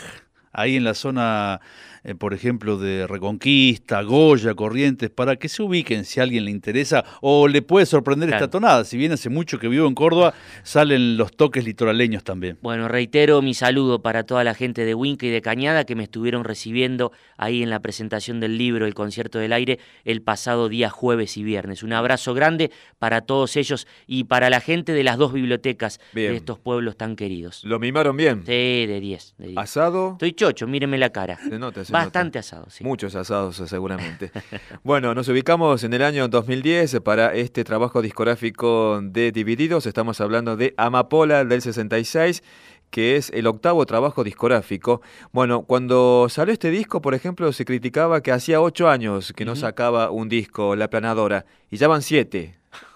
ahí 0.53 0.77
en 0.77 0.85
la 0.85 0.93
zona 0.93 1.63
eh, 2.05 2.15
por 2.15 2.35
ejemplo, 2.35 2.77
de 2.77 3.07
Reconquista, 3.07 4.03
Goya, 4.03 4.55
Corrientes, 4.55 5.11
para 5.11 5.37
que 5.37 5.49
se 5.49 5.63
ubiquen 5.63 6.05
si 6.05 6.21
a 6.21 6.23
alguien 6.23 6.45
le 6.45 6.51
interesa 6.51 7.05
o 7.21 7.49
le 7.49 7.63
puede 7.63 7.87
sorprender 7.87 8.29
esta 8.31 8.51
tonada. 8.51 8.85
Si 8.85 8.97
bien 8.97 9.13
hace 9.13 9.31
mucho 9.31 9.59
que 9.59 9.69
vivo 9.69 9.89
en 9.89 9.95
Córdoba, 9.95 10.35
salen 10.63 11.17
los 11.17 11.35
toques 11.35 11.65
litoraleños 11.65 12.23
también. 12.23 12.59
Bueno, 12.61 12.89
reitero 12.89 13.41
mi 13.43 13.55
saludo 13.55 14.03
para 14.03 14.25
toda 14.25 14.45
la 14.45 14.55
gente 14.55 14.85
de 14.85 14.95
Huinca 14.95 15.27
y 15.27 15.31
de 15.31 15.41
Cañada 15.41 15.85
que 15.85 15.95
me 15.95 16.05
estuvieron 16.05 16.45
recibiendo 16.45 17.13
ahí 17.37 17.63
en 17.63 17.71
la 17.71 17.81
presentación 17.81 18.39
del 18.39 18.59
libro 18.59 18.87
El 18.87 18.95
Concierto 18.95 19.39
del 19.39 19.53
Aire 19.53 19.79
el 20.05 20.21
pasado 20.23 20.69
día 20.69 20.91
jueves 20.91 21.37
y 21.37 21.43
viernes. 21.43 21.83
Un 21.83 21.95
abrazo 21.95 22.35
grande 22.35 22.71
para 22.99 23.23
todos 23.23 23.57
ellos 23.57 23.87
y 24.07 24.25
para 24.25 24.51
la 24.51 24.61
gente 24.61 24.93
de 24.93 25.05
las 25.05 25.17
dos 25.17 25.33
bibliotecas 25.33 26.01
de 26.13 26.37
estos 26.37 26.59
pueblos 26.59 26.97
tan 26.97 27.17
queridos. 27.17 27.65
¿Lo 27.65 27.79
mimaron 27.79 28.17
bien? 28.17 28.43
Sí, 28.45 28.87
de 28.87 29.01
10. 29.01 29.35
¿Asado? 29.57 30.13
Estoy 30.13 30.33
chocho, 30.33 30.67
míreme 30.67 30.99
la 30.99 31.11
cara. 31.11 31.39
Se 31.39 31.59
nota, 31.59 31.85
Bastante 31.95 32.39
asado, 32.39 32.67
sí. 32.69 32.85
Muchos 32.85 33.15
asados, 33.15 33.57
seguramente. 33.57 34.31
bueno, 34.83 35.15
nos 35.15 35.29
ubicamos 35.29 35.85
en 35.85 35.95
el 35.95 36.03
año 36.03 36.29
2010 36.29 37.01
para 37.01 37.35
este 37.35 37.65
trabajo 37.65 38.03
discográfico 38.03 39.01
de 39.03 39.33
Divididos. 39.33 39.87
Estamos 39.87 40.21
hablando 40.21 40.57
de 40.57 40.75
Amapola 40.77 41.45
del 41.45 41.63
66 41.63 42.43
que 42.91 43.17
es 43.17 43.31
el 43.31 43.49
octavo 43.49 43.85
trabajo 43.87 44.23
discográfico. 44.23 45.03
Bueno, 45.33 45.63
cuando 45.63 46.29
salió 46.29 46.53
este 46.53 46.71
disco, 46.71 47.03
por 47.03 47.15
ejemplo, 47.15 47.53
se 47.53 47.65
criticaba 47.65 48.21
que 48.21 48.31
hacía 48.31 48.61
ocho 48.61 48.89
años 48.89 49.33
que 49.33 49.45
no 49.45 49.57
sacaba 49.57 50.13
un 50.13 50.29
disco, 50.29 50.77
La 50.77 50.89
Planadora, 50.89 51.45
y 51.73 51.77
ya 51.77 51.89
van 51.89 52.03
siete 52.03 52.55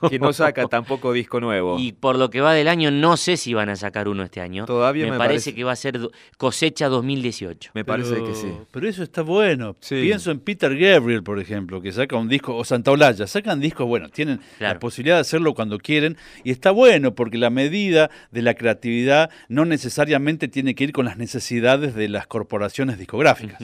que 0.09 0.19
no 0.19 0.33
saca 0.33 0.67
tampoco 0.67 1.13
disco 1.13 1.41
nuevo. 1.41 1.79
Y 1.79 1.93
por 1.93 2.17
lo 2.17 2.31
que 2.31 2.41
va 2.41 2.53
del 2.53 2.69
año, 2.69 2.91
no 2.91 3.17
sé 3.17 3.37
si 3.37 3.55
van 3.55 3.69
a 3.69 3.77
sacar 3.77 4.09
uno 4.09 4.23
este 4.23 4.41
año. 4.41 4.67
Todavía 4.67 5.11
me, 5.11 5.19
parece, 5.19 5.55
que 5.55 5.65
va 5.65 5.73
a 5.73 5.77
ser 5.77 5.99
cosecha 6.37 6.89
2018. 6.89 7.73
Me 7.75 7.85
parece 7.85 8.23
que 8.23 8.35
sí. 8.35 8.53
Pero 8.71 8.89
eso 8.89 9.03
está 9.03 9.23
bueno. 9.23 9.77
Pienso 9.89 10.31
en 10.31 10.41
Peter 10.41 10.77
Gabriel, 10.77 11.23
por 11.23 11.39
ejemplo, 11.39 11.81
que 11.81 11.93
saca 11.93 12.17
un 12.17 12.29
disco, 12.29 12.57
o 12.57 12.65
Santa 12.65 12.91
Olalla, 12.91 13.27
sacan 13.27 13.61
discos, 13.61 13.87
bueno, 13.87 14.09
tienen 14.09 14.41
la 14.59 14.79
posibilidad 14.79 15.17
de 15.17 15.23
hacerlo 15.23 15.55
cuando 15.55 15.79
quieren, 15.79 16.17
y 16.45 16.51
está 16.51 16.71
bueno 16.71 17.15
porque 17.15 17.39
la 17.39 17.51
medida 17.51 18.11
de 18.31 18.43
la 18.43 18.55
creatividad 18.55 19.31
no 19.49 19.65
necesariamente 19.65 20.49
tiene 20.49 20.75
que 20.75 20.85
ir 20.85 20.93
con 20.93 21.07
las 21.07 21.17
necesidades 21.17 21.95
de 21.95 22.09
las 22.09 22.27
corporaciones 22.27 22.99
discográficas. 22.99 23.61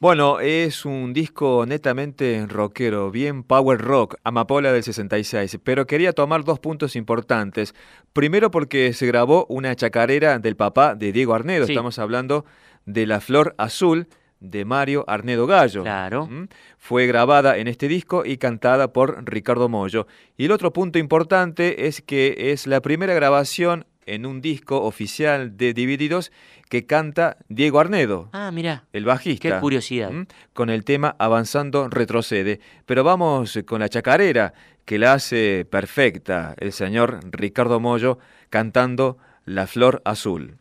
Bueno, 0.00 0.40
es 0.40 0.84
un 0.84 1.12
disco 1.12 1.64
netamente 1.66 2.46
rockero, 2.48 3.10
bien 3.10 3.42
power 3.42 3.80
rock, 3.80 4.16
Amapola 4.24 4.72
del 4.72 4.82
66, 4.82 5.58
pero 5.62 5.86
quería 5.86 6.12
tomar 6.12 6.44
dos 6.44 6.58
puntos 6.58 6.96
importantes. 6.96 7.74
Primero 8.12 8.50
porque 8.50 8.92
se 8.92 9.06
grabó 9.06 9.46
una 9.48 9.74
chacarera 9.76 10.38
del 10.38 10.56
papá 10.56 10.94
de 10.94 11.12
Diego 11.12 11.34
Arnedo, 11.34 11.64
estamos 11.64 11.98
hablando 11.98 12.44
de 12.86 13.06
La 13.06 13.20
Flor 13.20 13.54
Azul 13.56 14.08
de 14.40 14.64
Mario 14.64 15.04
Arnedo 15.06 15.46
Gallo. 15.46 15.82
Claro. 15.82 16.28
Fue 16.76 17.06
grabada 17.06 17.56
en 17.56 17.68
este 17.68 17.88
disco 17.88 18.24
y 18.26 18.36
cantada 18.36 18.92
por 18.92 19.24
Ricardo 19.24 19.68
Mollo. 19.68 20.06
Y 20.36 20.46
el 20.46 20.52
otro 20.52 20.72
punto 20.72 20.98
importante 20.98 21.86
es 21.86 22.02
que 22.02 22.52
es 22.52 22.66
la 22.66 22.82
primera 22.82 23.14
grabación 23.14 23.86
en 24.06 24.26
un 24.26 24.40
disco 24.40 24.82
oficial 24.82 25.56
de 25.56 25.74
Divididos 25.74 26.32
que 26.68 26.86
canta 26.86 27.36
Diego 27.48 27.80
Arnedo. 27.80 28.28
Ah, 28.32 28.50
mira. 28.52 28.84
El 28.92 29.04
bajista. 29.04 29.48
Qué 29.48 29.60
curiosidad. 29.60 30.10
Con 30.52 30.70
el 30.70 30.84
tema 30.84 31.14
Avanzando 31.18 31.88
Retrocede. 31.88 32.60
Pero 32.86 33.04
vamos 33.04 33.58
con 33.66 33.80
la 33.80 33.88
chacarera, 33.88 34.54
que 34.84 34.98
la 34.98 35.14
hace 35.14 35.66
perfecta 35.68 36.54
el 36.58 36.72
señor 36.72 37.20
Ricardo 37.30 37.80
Mollo 37.80 38.18
cantando 38.50 39.18
La 39.44 39.66
Flor 39.66 40.02
Azul. 40.04 40.56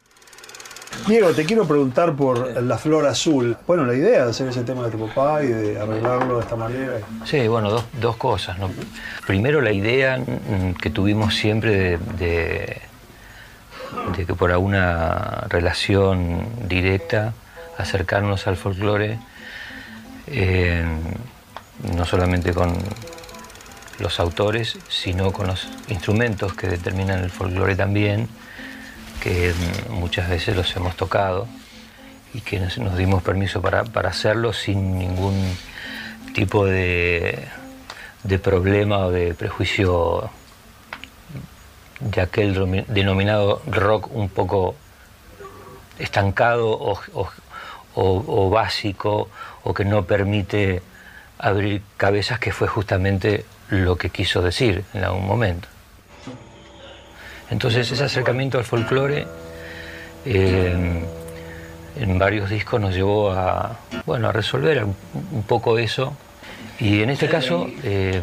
Diego, 1.08 1.32
te 1.32 1.44
quiero 1.44 1.68
preguntar 1.68 2.16
por 2.16 2.62
La 2.62 2.78
Flor 2.78 3.08
Azul. 3.08 3.58
Bueno, 3.66 3.84
la 3.86 3.96
idea 3.96 4.26
de 4.26 4.30
hacer 4.30 4.48
ese 4.48 4.64
tema 4.64 4.86
de 4.86 4.91
tu 4.91 5.08
papá 5.08 5.44
y 5.44 5.48
de 5.48 5.80
arreglarlo 5.80 6.36
de 6.36 6.41
esta 6.41 6.56
manera. 6.56 7.00
Sí, 7.26 7.48
bueno, 7.48 7.72
dos, 7.72 7.86
dos 8.00 8.16
cosas. 8.18 8.60
¿no? 8.60 8.70
Primero, 9.26 9.60
la 9.60 9.72
idea 9.72 10.18
mm, 10.20 10.76
que 10.76 10.91
tuvimos 10.91 11.36
siempre 11.36 11.98
de 11.98 11.98
de 12.18 12.82
que 14.16 14.34
por 14.36 14.52
alguna 14.52 15.46
relación 15.50 16.48
directa 16.68 17.34
acercarnos 17.78 18.48
al 18.48 18.58
folclore, 18.58 19.20
eh, 20.28 20.86
no 21.96 22.06
solamente 22.06 22.54
con 22.54 22.78
los 24.00 24.20
autores, 24.20 24.78
sino 24.89 25.32
con 25.32 25.48
los 25.48 25.68
instrumentos 25.88 26.54
que 26.54 26.68
determinan 26.68 27.24
el 27.24 27.30
folclore 27.30 27.76
también, 27.76 28.28
que 29.22 29.54
muchas 29.89 30.30
veces 30.30 30.56
los 30.56 30.76
hemos 30.76 30.96
tocado 30.96 31.48
y 32.34 32.41
que 32.41 32.60
nos, 32.60 32.98
dimos 32.98 33.24
permiso 33.24 33.62
para, 33.62 33.84
hacerlo 34.08 34.54
sin 34.54 34.98
ningún 34.98 35.36
tipo 36.34 36.66
de, 36.66 37.48
de 38.24 38.39
problema 38.39 39.00
o 39.00 39.12
de 39.12 39.34
prejuicio 39.34 40.30
de 42.04 42.22
aquel 42.22 42.86
denominado 42.88 43.62
rock 43.68 44.14
un 44.14 44.30
poco 44.30 44.76
estancado 45.99 46.95
o, 47.95 48.49
básico 48.49 49.30
o 49.64 49.74
que 49.74 49.86
no 49.86 50.06
permite 50.06 50.82
abrir 51.38 51.82
cabezas, 51.97 52.39
que 52.39 52.51
fue 52.51 52.68
justamente 52.68 53.45
lo 53.70 53.97
que 53.97 54.10
quiso 54.10 54.41
decir 54.41 54.84
en 54.93 55.04
algún 55.04 55.26
momento. 55.26 55.68
Entonces 57.49 57.91
ese 57.91 58.04
acercamiento 58.04 58.58
al 58.58 58.64
folclore 58.64 59.28
eh, 60.26 61.06
en 61.95 62.20
varios 62.20 62.49
discos 62.49 62.82
nos 62.82 62.95
llevó 62.95 63.32
a, 63.32 63.78
bueno, 64.06 64.30
a 64.30 64.32
resolver 64.32 64.84
un 64.84 65.43
poco 65.43 65.78
eso. 65.78 66.16
Y 66.80 67.01
en 67.01 67.12
este 67.12 67.30
caso, 67.30 67.68
eh, 67.84 68.20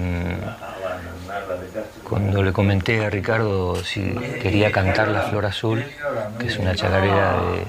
cuando 2.11 2.43
le 2.43 2.53
comenté 2.53 3.05
a 3.07 3.09
Ricardo 3.09 3.77
si 3.85 4.03
quería 4.43 4.73
cantar 4.73 5.07
La 5.07 5.23
Flor 5.23 5.47
Azul, 5.47 5.85
que 6.41 6.49
es 6.49 6.59
una 6.59 6.75
chacarera 6.75 7.35
de 7.35 7.65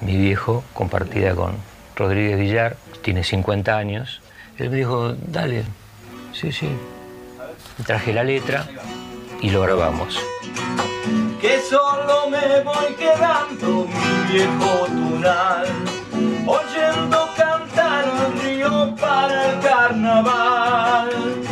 mi 0.00 0.16
viejo, 0.16 0.64
compartida 0.72 1.34
con 1.34 1.56
Rodríguez 1.94 2.38
Villar, 2.38 2.76
tiene 3.02 3.22
50 3.22 3.76
años, 3.76 4.22
él 4.56 4.70
me 4.70 4.78
dijo, 4.78 5.12
dale, 5.12 5.64
sí, 6.32 6.52
sí. 6.52 6.70
traje 7.84 8.14
la 8.14 8.24
letra 8.24 8.66
y 9.42 9.50
lo 9.50 9.60
grabamos. 9.60 10.18
Que 11.38 11.60
solo 11.60 12.30
me 12.30 12.62
voy 12.62 12.94
quedando 12.98 13.86
mi 13.86 14.32
viejo 14.32 14.86
tunal, 14.86 15.66
oyendo 16.46 17.28
cantar 17.36 18.06
río 18.42 18.96
para 18.98 19.52
el 19.52 19.60
carnaval. 19.60 21.45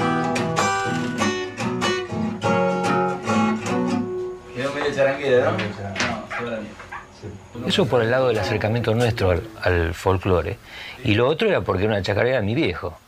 Eso 7.67 7.87
por 7.87 8.03
el 8.03 8.11
lado 8.11 8.29
del 8.29 8.39
acercamiento 8.39 8.95
nuestro 8.95 9.41
al, 9.63 9.95
folclore. 9.95 10.59
Y 11.05 11.15
lo 11.15 11.29
otro 11.29 11.49
era 11.49 11.61
porque 11.61 11.85
era 11.85 11.93
una 11.93 12.03
chacarera 12.03 12.37
de 12.37 12.43
mi 12.43 12.55
viejo. 12.55 12.99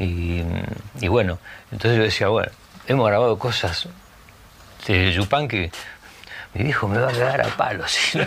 Y, 0.00 1.08
bueno, 1.08 1.38
entonces 1.72 1.98
yo 1.98 2.04
decía, 2.04 2.28
bueno, 2.28 2.50
hemos 2.86 3.06
grabado 3.08 3.38
cosas 3.38 3.88
de 4.86 5.12
Yupan 5.12 5.48
que 5.48 5.70
mi 6.54 6.64
viejo 6.64 6.88
me 6.88 6.98
va 6.98 7.08
a 7.08 7.12
quedar 7.12 7.40
a 7.42 7.48
palos 7.48 7.90
si 7.92 8.18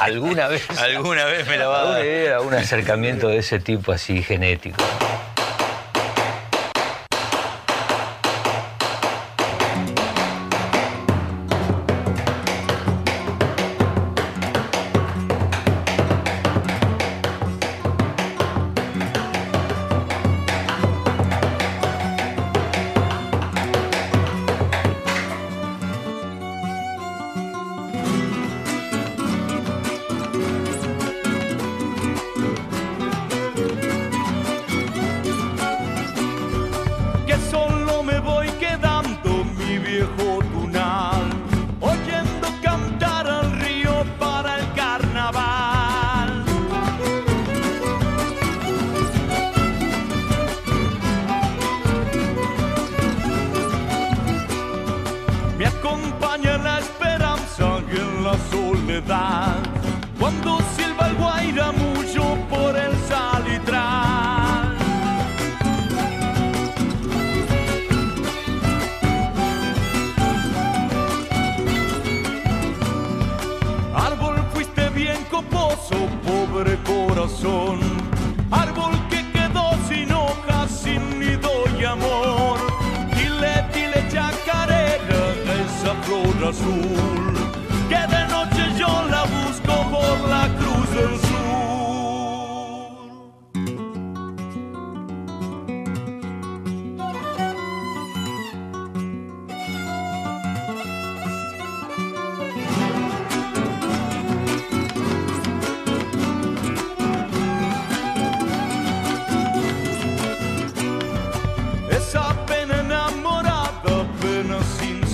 alguna 0.00 0.48
vez. 0.48 0.68
Alguna 0.80 1.24
vez 1.26 1.46
me 1.46 1.56
la 1.56 1.68
va 1.68 1.82
a 1.82 1.98
dar. 1.98 2.40
un 2.40 2.54
acercamiento 2.54 3.28
de 3.28 3.38
ese 3.38 3.60
tipo 3.60 3.92
así 3.92 4.22
genético. 4.22 4.82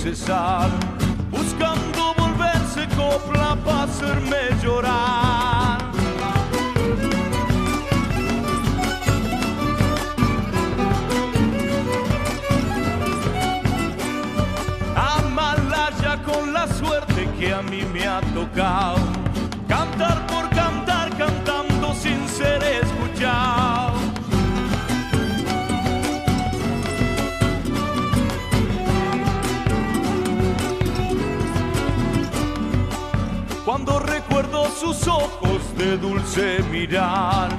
Cesar, 0.01 0.67
buscando 1.29 2.15
volverse 2.17 2.87
copla 2.95 3.55
para 3.63 3.83
hacerme 3.83 4.49
llorar. 4.63 5.77
Amalaya 14.95 16.23
con 16.23 16.51
la 16.51 16.67
suerte 16.67 17.29
que 17.39 17.53
a 17.53 17.61
mí 17.61 17.83
me 17.93 18.07
ha 18.07 18.21
tocado, 18.33 18.97
sus 34.81 35.07
ojos 35.07 35.61
de 35.77 35.95
dulce 35.95 36.59
mirar, 36.71 37.51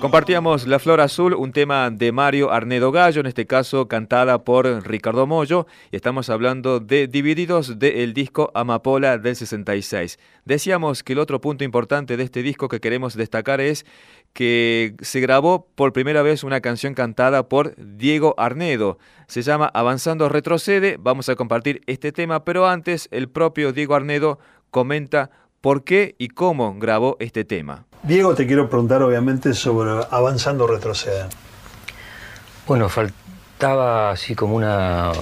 Compartíamos 0.00 0.68
La 0.68 0.78
Flor 0.78 1.00
Azul, 1.00 1.34
un 1.34 1.50
tema 1.50 1.90
de 1.90 2.12
Mario 2.12 2.52
Arnedo 2.52 2.92
Gallo, 2.92 3.20
en 3.20 3.26
este 3.26 3.48
caso 3.48 3.88
cantada 3.88 4.44
por 4.44 4.64
Ricardo 4.86 5.26
Mollo, 5.26 5.66
y 5.90 5.96
estamos 5.96 6.30
hablando 6.30 6.78
de 6.78 7.08
Divididos 7.08 7.80
del 7.80 8.14
disco 8.14 8.52
Amapola 8.54 9.18
del 9.18 9.34
66. 9.34 10.20
Decíamos 10.44 11.02
que 11.02 11.14
el 11.14 11.18
otro 11.18 11.40
punto 11.40 11.64
importante 11.64 12.16
de 12.16 12.22
este 12.22 12.44
disco 12.44 12.68
que 12.68 12.78
queremos 12.78 13.16
destacar 13.16 13.60
es 13.60 13.86
que 14.34 14.94
se 15.00 15.18
grabó 15.18 15.66
por 15.74 15.92
primera 15.92 16.22
vez 16.22 16.44
una 16.44 16.60
canción 16.60 16.94
cantada 16.94 17.48
por 17.48 17.74
Diego 17.76 18.36
Arnedo. 18.38 18.98
Se 19.26 19.42
llama 19.42 19.68
Avanzando 19.74 20.28
Retrocede, 20.28 20.96
vamos 21.00 21.28
a 21.28 21.34
compartir 21.34 21.80
este 21.88 22.12
tema, 22.12 22.44
pero 22.44 22.68
antes 22.68 23.08
el 23.10 23.28
propio 23.28 23.72
Diego 23.72 23.96
Arnedo 23.96 24.38
comenta 24.70 25.30
por 25.60 25.82
qué 25.82 26.14
y 26.18 26.28
cómo 26.28 26.76
grabó 26.78 27.16
este 27.18 27.44
tema. 27.44 27.87
Diego, 28.08 28.34
te 28.34 28.46
quiero 28.46 28.70
preguntar 28.70 29.02
obviamente 29.02 29.52
sobre 29.52 30.02
Avanzando 30.10 30.66
Retroceden. 30.66 31.26
Bueno, 32.66 32.88
faltaba 32.88 34.12
así 34.12 34.34
como 34.34 34.56
una 34.56 35.12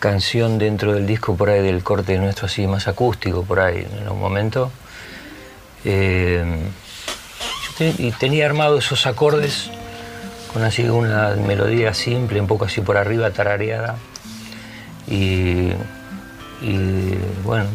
canción 0.00 0.58
dentro 0.58 0.94
del 0.94 1.06
disco 1.06 1.36
por 1.36 1.48
ahí 1.48 1.62
del 1.62 1.84
corte 1.84 2.18
nuestro 2.18 2.46
así 2.46 2.66
más 2.66 2.88
acústico 2.88 3.44
por 3.44 3.60
ahí 3.60 3.86
en 4.00 4.08
un 4.08 4.18
momento. 4.18 4.72
Eh, 5.84 6.44
y 7.78 8.10
tenía 8.10 8.44
armado 8.46 8.76
esos 8.76 9.06
acordes 9.06 9.70
con 10.52 10.64
así 10.64 10.88
una 10.88 11.36
melodía 11.36 11.94
simple, 11.94 12.40
un 12.40 12.48
poco 12.48 12.64
así 12.64 12.80
por 12.80 12.96
arriba, 12.96 13.30
tarareada. 13.30 13.94
Y, 15.06 15.70
bueno, 17.44 17.68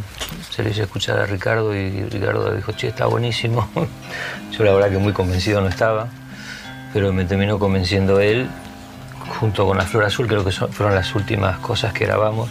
se 0.55 0.69
hice 0.69 0.83
escuchar 0.83 1.19
a 1.19 1.25
Ricardo 1.25 1.75
y 1.75 2.03
Ricardo 2.03 2.53
dijo, 2.53 2.71
che, 2.73 2.87
está 2.89 3.05
buenísimo. 3.07 3.67
Yo 4.51 4.63
la 4.63 4.73
verdad 4.73 4.89
que 4.91 4.97
muy 4.97 5.13
convencido 5.13 5.61
no 5.61 5.67
estaba, 5.67 6.07
pero 6.93 7.11
me 7.11 7.25
terminó 7.25 7.57
convenciendo 7.59 8.19
él 8.19 8.47
junto 9.39 9.65
con 9.65 9.77
La 9.77 9.85
Flor 9.85 10.05
Azul, 10.05 10.27
creo 10.27 10.43
que 10.45 10.51
son- 10.51 10.71
fueron 10.71 10.93
las 10.95 11.15
últimas 11.15 11.57
cosas 11.59 11.91
que 11.93 12.05
grabamos, 12.05 12.49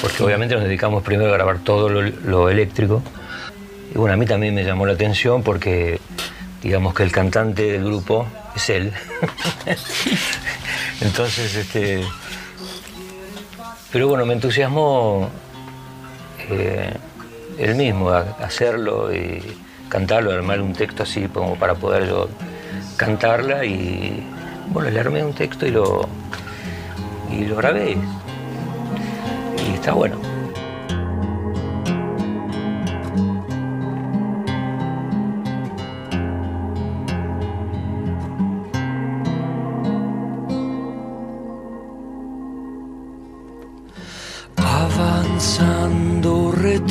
porque 0.00 0.22
obviamente 0.22 0.54
nos 0.54 0.64
dedicamos 0.64 1.02
primero 1.02 1.30
a 1.30 1.34
grabar 1.34 1.58
todo 1.58 1.88
lo, 1.88 2.02
lo 2.02 2.48
eléctrico. 2.50 3.02
Y 3.94 3.98
bueno, 3.98 4.14
a 4.14 4.16
mí 4.16 4.26
también 4.26 4.54
me 4.54 4.64
llamó 4.64 4.86
la 4.86 4.94
atención 4.94 5.42
porque 5.44 6.00
digamos 6.62 6.94
que 6.94 7.02
el 7.04 7.12
cantante 7.12 7.70
del 7.70 7.84
grupo 7.84 8.26
es 8.56 8.70
él. 8.70 8.92
Entonces, 11.00 11.54
este... 11.54 12.04
Pero 13.92 14.08
bueno, 14.08 14.26
me 14.26 14.32
entusiasmó 14.34 15.30
eh, 16.50 16.92
él 17.58 17.74
mismo 17.74 18.10
a 18.10 18.20
hacerlo 18.40 19.12
y 19.14 19.42
cantarlo, 19.88 20.32
armar 20.32 20.60
un 20.60 20.72
texto 20.72 21.02
así 21.02 21.28
como 21.28 21.56
para 21.56 21.74
poder 21.74 22.08
yo 22.08 22.28
cantarla 22.96 23.64
y 23.64 24.22
bueno, 24.68 24.90
le 24.90 25.00
armé 25.00 25.24
un 25.24 25.32
texto 25.32 25.66
y 25.66 25.70
lo, 25.70 26.08
y 27.30 27.44
lo 27.44 27.56
grabé. 27.56 27.96
Y 29.68 29.74
está 29.74 29.92
bueno. 29.92 30.33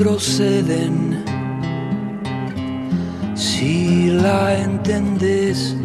Retroceden, 0.03 1.23
si 3.35 4.07
la 4.09 4.53
entendés, 4.59 5.77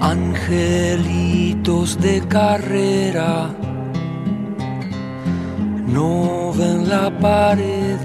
angelitos 0.00 1.96
de 2.00 2.20
carrera, 2.26 3.54
no 5.86 6.52
ven 6.58 6.88
la 6.88 7.16
pared, 7.20 7.98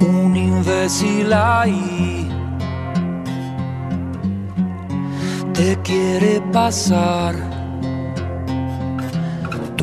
un 0.00 0.36
imbécil 0.36 1.32
ahí 1.32 2.28
te 5.54 5.76
quiere 5.82 6.42
pasar. 6.52 7.53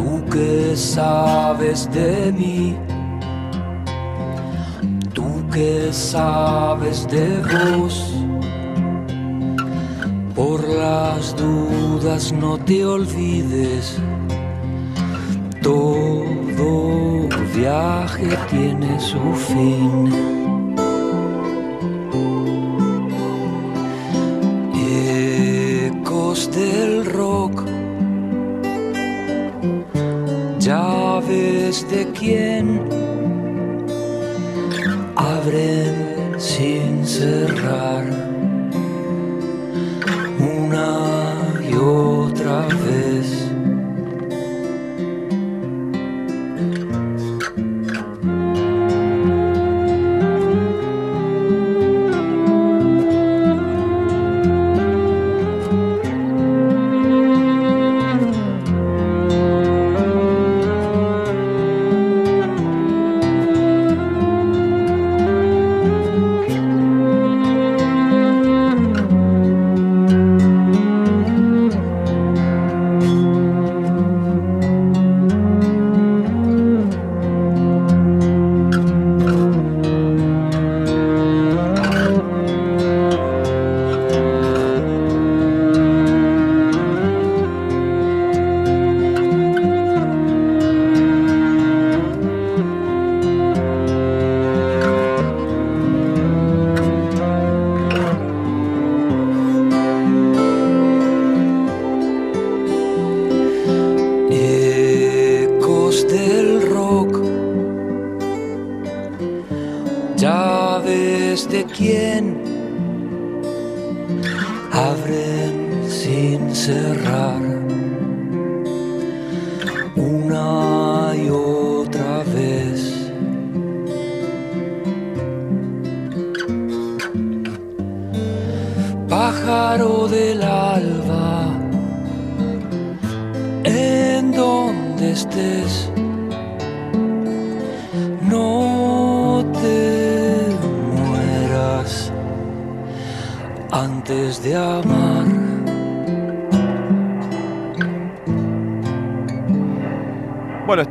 Tú 0.01 0.25
que 0.31 0.75
sabes 0.75 1.87
de 1.91 2.31
mí, 2.31 2.75
tú 5.13 5.47
que 5.53 5.93
sabes 5.93 7.07
de 7.07 7.27
vos, 7.77 8.11
por 10.33 10.67
las 10.67 11.35
dudas 11.35 12.33
no 12.33 12.57
te 12.57 12.83
olvides, 12.83 14.01
todo 15.61 17.29
viaje 17.55 18.29
tiene 18.49 18.99
su 18.99 19.35
fin. 19.35 20.40
De 31.71 32.05
quién 32.11 32.81
abren 35.15 36.35
sin 36.37 37.07
cerrar 37.07 38.30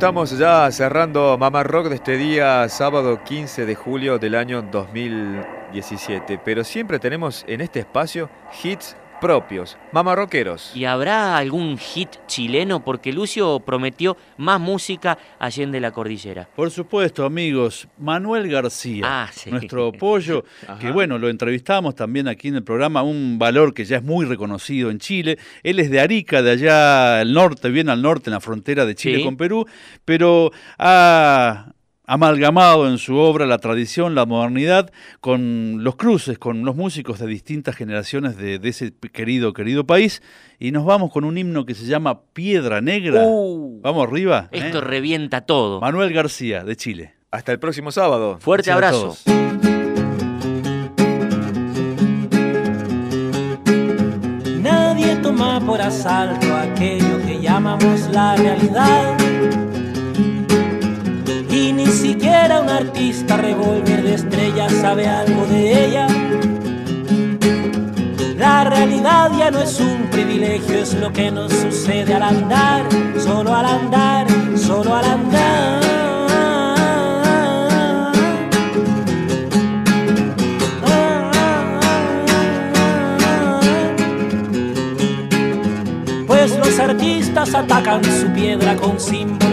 estamos 0.01 0.35
ya 0.35 0.71
cerrando 0.71 1.37
Mamá 1.37 1.61
Rock 1.61 1.89
de 1.89 1.95
este 1.97 2.17
día, 2.17 2.67
sábado 2.69 3.23
15 3.23 3.67
de 3.67 3.75
julio 3.75 4.17
del 4.17 4.33
año 4.33 4.63
2017. 4.63 6.39
Pero 6.43 6.63
siempre 6.63 6.97
tenemos 6.97 7.45
en 7.47 7.61
este 7.61 7.81
espacio 7.81 8.27
hits 8.63 8.97
propios, 9.21 9.77
mamarroqueros. 9.93 10.75
¿Y 10.75 10.83
habrá 10.85 11.37
algún 11.37 11.77
hit 11.77 12.09
chileno? 12.27 12.83
Porque 12.83 13.13
Lucio 13.13 13.59
prometió 13.61 14.17
más 14.37 14.59
música 14.59 15.17
allende 15.39 15.79
la 15.79 15.91
cordillera. 15.91 16.49
Por 16.55 16.71
supuesto, 16.71 17.23
amigos. 17.23 17.87
Manuel 17.97 18.49
García, 18.49 19.05
Ah, 19.05 19.29
sí. 19.31 19.51
nuestro 19.51 19.91
pollo, 19.93 20.43
que 20.81 20.91
bueno, 20.91 21.17
lo 21.17 21.29
entrevistamos 21.29 21.95
también 21.95 22.27
aquí 22.27 22.49
en 22.49 22.55
el 22.55 22.63
programa, 22.63 23.03
un 23.03 23.37
valor 23.39 23.73
que 23.73 23.85
ya 23.85 23.97
es 23.97 24.03
muy 24.03 24.25
reconocido 24.25 24.89
en 24.89 24.97
Chile. 24.99 25.37
Él 25.63 25.79
es 25.79 25.89
de 25.91 25.99
Arica, 26.01 26.41
de 26.41 26.51
allá 26.51 27.19
al 27.21 27.31
norte, 27.31 27.69
bien 27.69 27.87
al 27.89 28.01
norte, 28.01 28.29
en 28.29 28.33
la 28.33 28.41
frontera 28.41 28.85
de 28.85 28.95
Chile 28.95 29.19
Sí. 29.19 29.23
con 29.23 29.37
Perú, 29.37 29.65
pero 30.03 30.51
ha 30.79 31.67
amalgamado 32.11 32.89
en 32.89 32.97
su 32.97 33.15
obra 33.15 33.45
la 33.45 33.57
tradición, 33.59 34.15
la 34.15 34.25
modernidad, 34.25 34.91
con 35.21 35.81
los 35.81 35.95
cruces, 35.95 36.37
con 36.37 36.65
los 36.65 36.75
músicos 36.75 37.19
de 37.19 37.27
distintas 37.27 37.73
generaciones 37.73 38.35
de, 38.35 38.59
de 38.59 38.67
ese 38.67 38.93
querido, 39.13 39.53
querido 39.53 39.85
país. 39.85 40.21
Y 40.59 40.73
nos 40.73 40.83
vamos 40.83 41.09
con 41.09 41.23
un 41.23 41.37
himno 41.37 41.65
que 41.65 41.73
se 41.73 41.85
llama 41.85 42.23
Piedra 42.33 42.81
Negra. 42.81 43.23
Uh. 43.25 43.79
vamos 43.81 44.05
arriba. 44.05 44.49
¿eh? 44.51 44.59
Esto 44.59 44.81
revienta 44.81 45.45
todo. 45.45 45.79
Manuel 45.79 46.11
García, 46.11 46.65
de 46.65 46.75
Chile. 46.75 47.13
Hasta 47.31 47.53
el 47.53 47.59
próximo 47.59 47.93
sábado. 47.93 48.39
Fuerte 48.41 48.71
Gracias 48.75 48.93
a 48.93 48.97
abrazo. 48.97 49.17
todos. 49.23 49.41
Nadie 54.59 55.15
toma 55.23 55.61
por 55.65 55.81
asalto 55.81 56.53
aquello 56.57 57.25
que 57.25 57.39
llamamos 57.39 58.09
la 58.11 58.35
realidad. 58.35 59.17
Ni 61.91 61.97
siquiera 61.97 62.61
un 62.61 62.69
artista 62.69 63.35
revólver 63.35 64.01
de 64.01 64.13
estrellas 64.13 64.71
sabe 64.79 65.09
algo 65.09 65.45
de 65.47 65.87
ella. 65.87 66.07
La 68.37 68.63
realidad 68.63 69.29
ya 69.37 69.51
no 69.51 69.59
es 69.59 69.77
un 69.81 70.09
privilegio, 70.09 70.83
es 70.83 70.93
lo 70.93 71.11
que 71.11 71.29
nos 71.29 71.51
sucede 71.51 72.13
al 72.13 72.23
andar, 72.23 72.85
solo 73.19 73.53
al 73.53 73.65
andar, 73.65 74.25
solo 74.55 74.95
al 74.95 75.03
andar. 75.03 75.81
Pues 86.25 86.57
los 86.57 86.79
artistas 86.79 87.53
atacan 87.53 88.01
su 88.05 88.31
piedra 88.31 88.77
con 88.77 88.97
símbolos. 88.97 89.50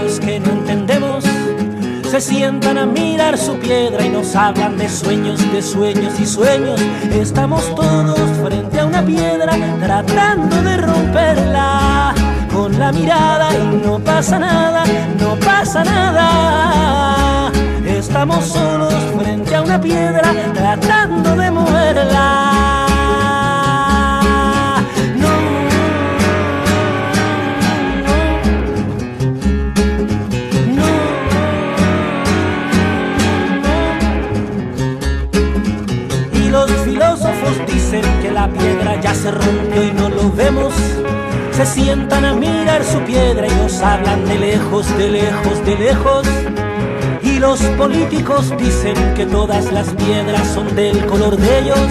Se 2.10 2.22
sientan 2.22 2.78
a 2.78 2.86
mirar 2.86 3.36
su 3.36 3.58
piedra 3.58 4.02
y 4.02 4.08
nos 4.08 4.34
hablan 4.34 4.78
de 4.78 4.88
sueños, 4.88 5.40
de 5.52 5.60
sueños 5.60 6.18
y 6.18 6.24
sueños. 6.24 6.80
Estamos 7.12 7.62
todos 7.74 8.18
frente 8.42 8.80
a 8.80 8.86
una 8.86 9.04
piedra 9.04 9.54
tratando 9.78 10.56
de 10.62 10.78
romperla 10.78 12.14
con 12.50 12.78
la 12.78 12.92
mirada 12.92 13.50
y 13.54 13.86
no 13.86 13.98
pasa 13.98 14.38
nada, 14.38 14.84
no 15.20 15.36
pasa 15.36 15.84
nada. 15.84 17.52
Estamos 17.86 18.46
solos 18.46 18.94
frente 19.18 19.54
a 19.54 19.62
una 19.62 19.78
piedra 19.78 20.32
tratando 20.54 21.36
de 21.36 21.50
moverla. 21.50 22.87
La 38.38 38.46
piedra 38.46 39.00
ya 39.00 39.12
se 39.14 39.32
rompió 39.32 39.82
y 39.82 39.90
no 39.90 40.08
lo 40.08 40.30
vemos. 40.30 40.72
Se 41.50 41.66
sientan 41.66 42.24
a 42.24 42.34
mirar 42.34 42.84
su 42.84 43.00
piedra 43.00 43.48
y 43.48 43.54
nos 43.62 43.80
hablan 43.80 44.24
de 44.28 44.38
lejos, 44.38 44.86
de 44.96 45.08
lejos, 45.10 45.66
de 45.66 45.74
lejos. 45.76 46.24
Y 47.20 47.40
los 47.40 47.60
políticos 47.82 48.54
dicen 48.56 48.94
que 49.16 49.26
todas 49.26 49.72
las 49.72 49.88
piedras 49.88 50.46
son 50.54 50.72
del 50.76 51.04
color 51.06 51.36
de 51.36 51.58
ellos. 51.58 51.88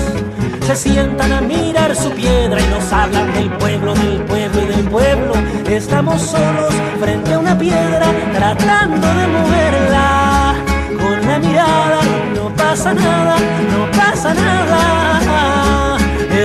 Se 0.65 0.75
sientan 0.77 1.33
a 1.33 1.41
mirar 1.41 1.93
su 1.97 2.11
piedra 2.11 2.61
y 2.61 2.67
nos 2.75 2.93
hablan 2.93 3.33
del 3.33 3.49
pueblo, 3.61 3.93
del 3.95 4.19
pueblo 4.21 4.61
y 4.61 4.67
del 4.73 4.85
pueblo. 4.89 5.33
Estamos 5.69 6.21
solos 6.21 6.73
frente 7.01 7.33
a 7.33 7.39
una 7.39 7.57
piedra 7.57 8.07
tratando 8.33 9.05
de 9.19 9.27
moverla 9.35 10.55
con 10.97 11.27
la 11.27 11.39
mirada. 11.39 11.99
No 12.35 12.55
pasa 12.55 12.93
nada, 12.93 13.35
no 13.73 13.91
pasa 13.91 14.33
nada. 14.33 15.96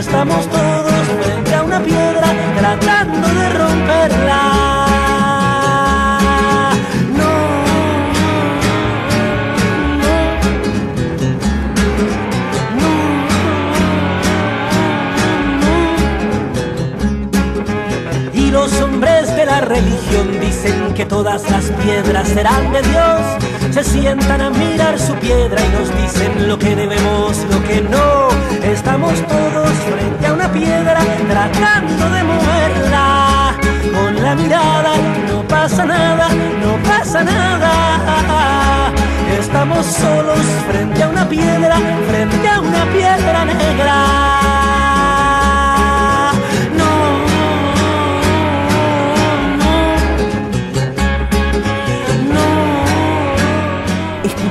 Estamos 0.03 0.49
todos 0.49 0.93
frente 1.23 1.55
a 1.55 1.63
una 1.63 1.81
piedra 1.81 2.27
tratando 2.59 3.29
de 3.29 3.49
romperla. 3.51 4.43
Y 18.35 18.51
los 18.51 18.73
hombres 18.81 19.37
de 19.37 19.47
la 19.47 19.61
religión 19.61 20.41
dicen 20.41 20.82
todas 21.13 21.43
las 21.51 21.67
piedras 21.83 22.27
serán 22.27 22.73
de 22.73 22.81
Dios. 22.81 23.21
Se 23.71 23.85
sientan 23.85 24.41
a 24.41 24.49
mirar 24.49 24.99
su 24.99 25.15
piedra 25.17 25.61
y 25.63 25.69
nos 25.77 25.89
dicen 26.03 26.49
lo 26.49 26.59
que 26.59 26.75
debemos, 26.75 27.37
lo 27.51 27.63
que 27.65 27.83
no. 27.83 28.29
Estamos 28.63 29.15
todos 29.27 29.73
frente 29.91 30.27
a 30.27 30.33
una 30.33 30.51
piedra 30.51 31.01
tratando 31.29 32.05
de 32.17 32.23
moverla. 32.25 33.57
Con 33.97 34.23
la 34.23 34.35
mirada 34.35 34.93
no 35.29 35.47
pasa 35.47 35.85
nada, 35.85 36.29
no 36.65 36.73
pasa 36.89 37.23
nada. 37.23 38.93
Estamos 39.39 39.85
solos 39.85 40.45
frente 40.69 41.03
a 41.03 41.09
una 41.09 41.29
piedra, 41.29 41.77
frente 42.09 42.49
a 42.49 42.61
una 42.61 42.85
piedra 42.87 43.45
negra. 43.45 45.02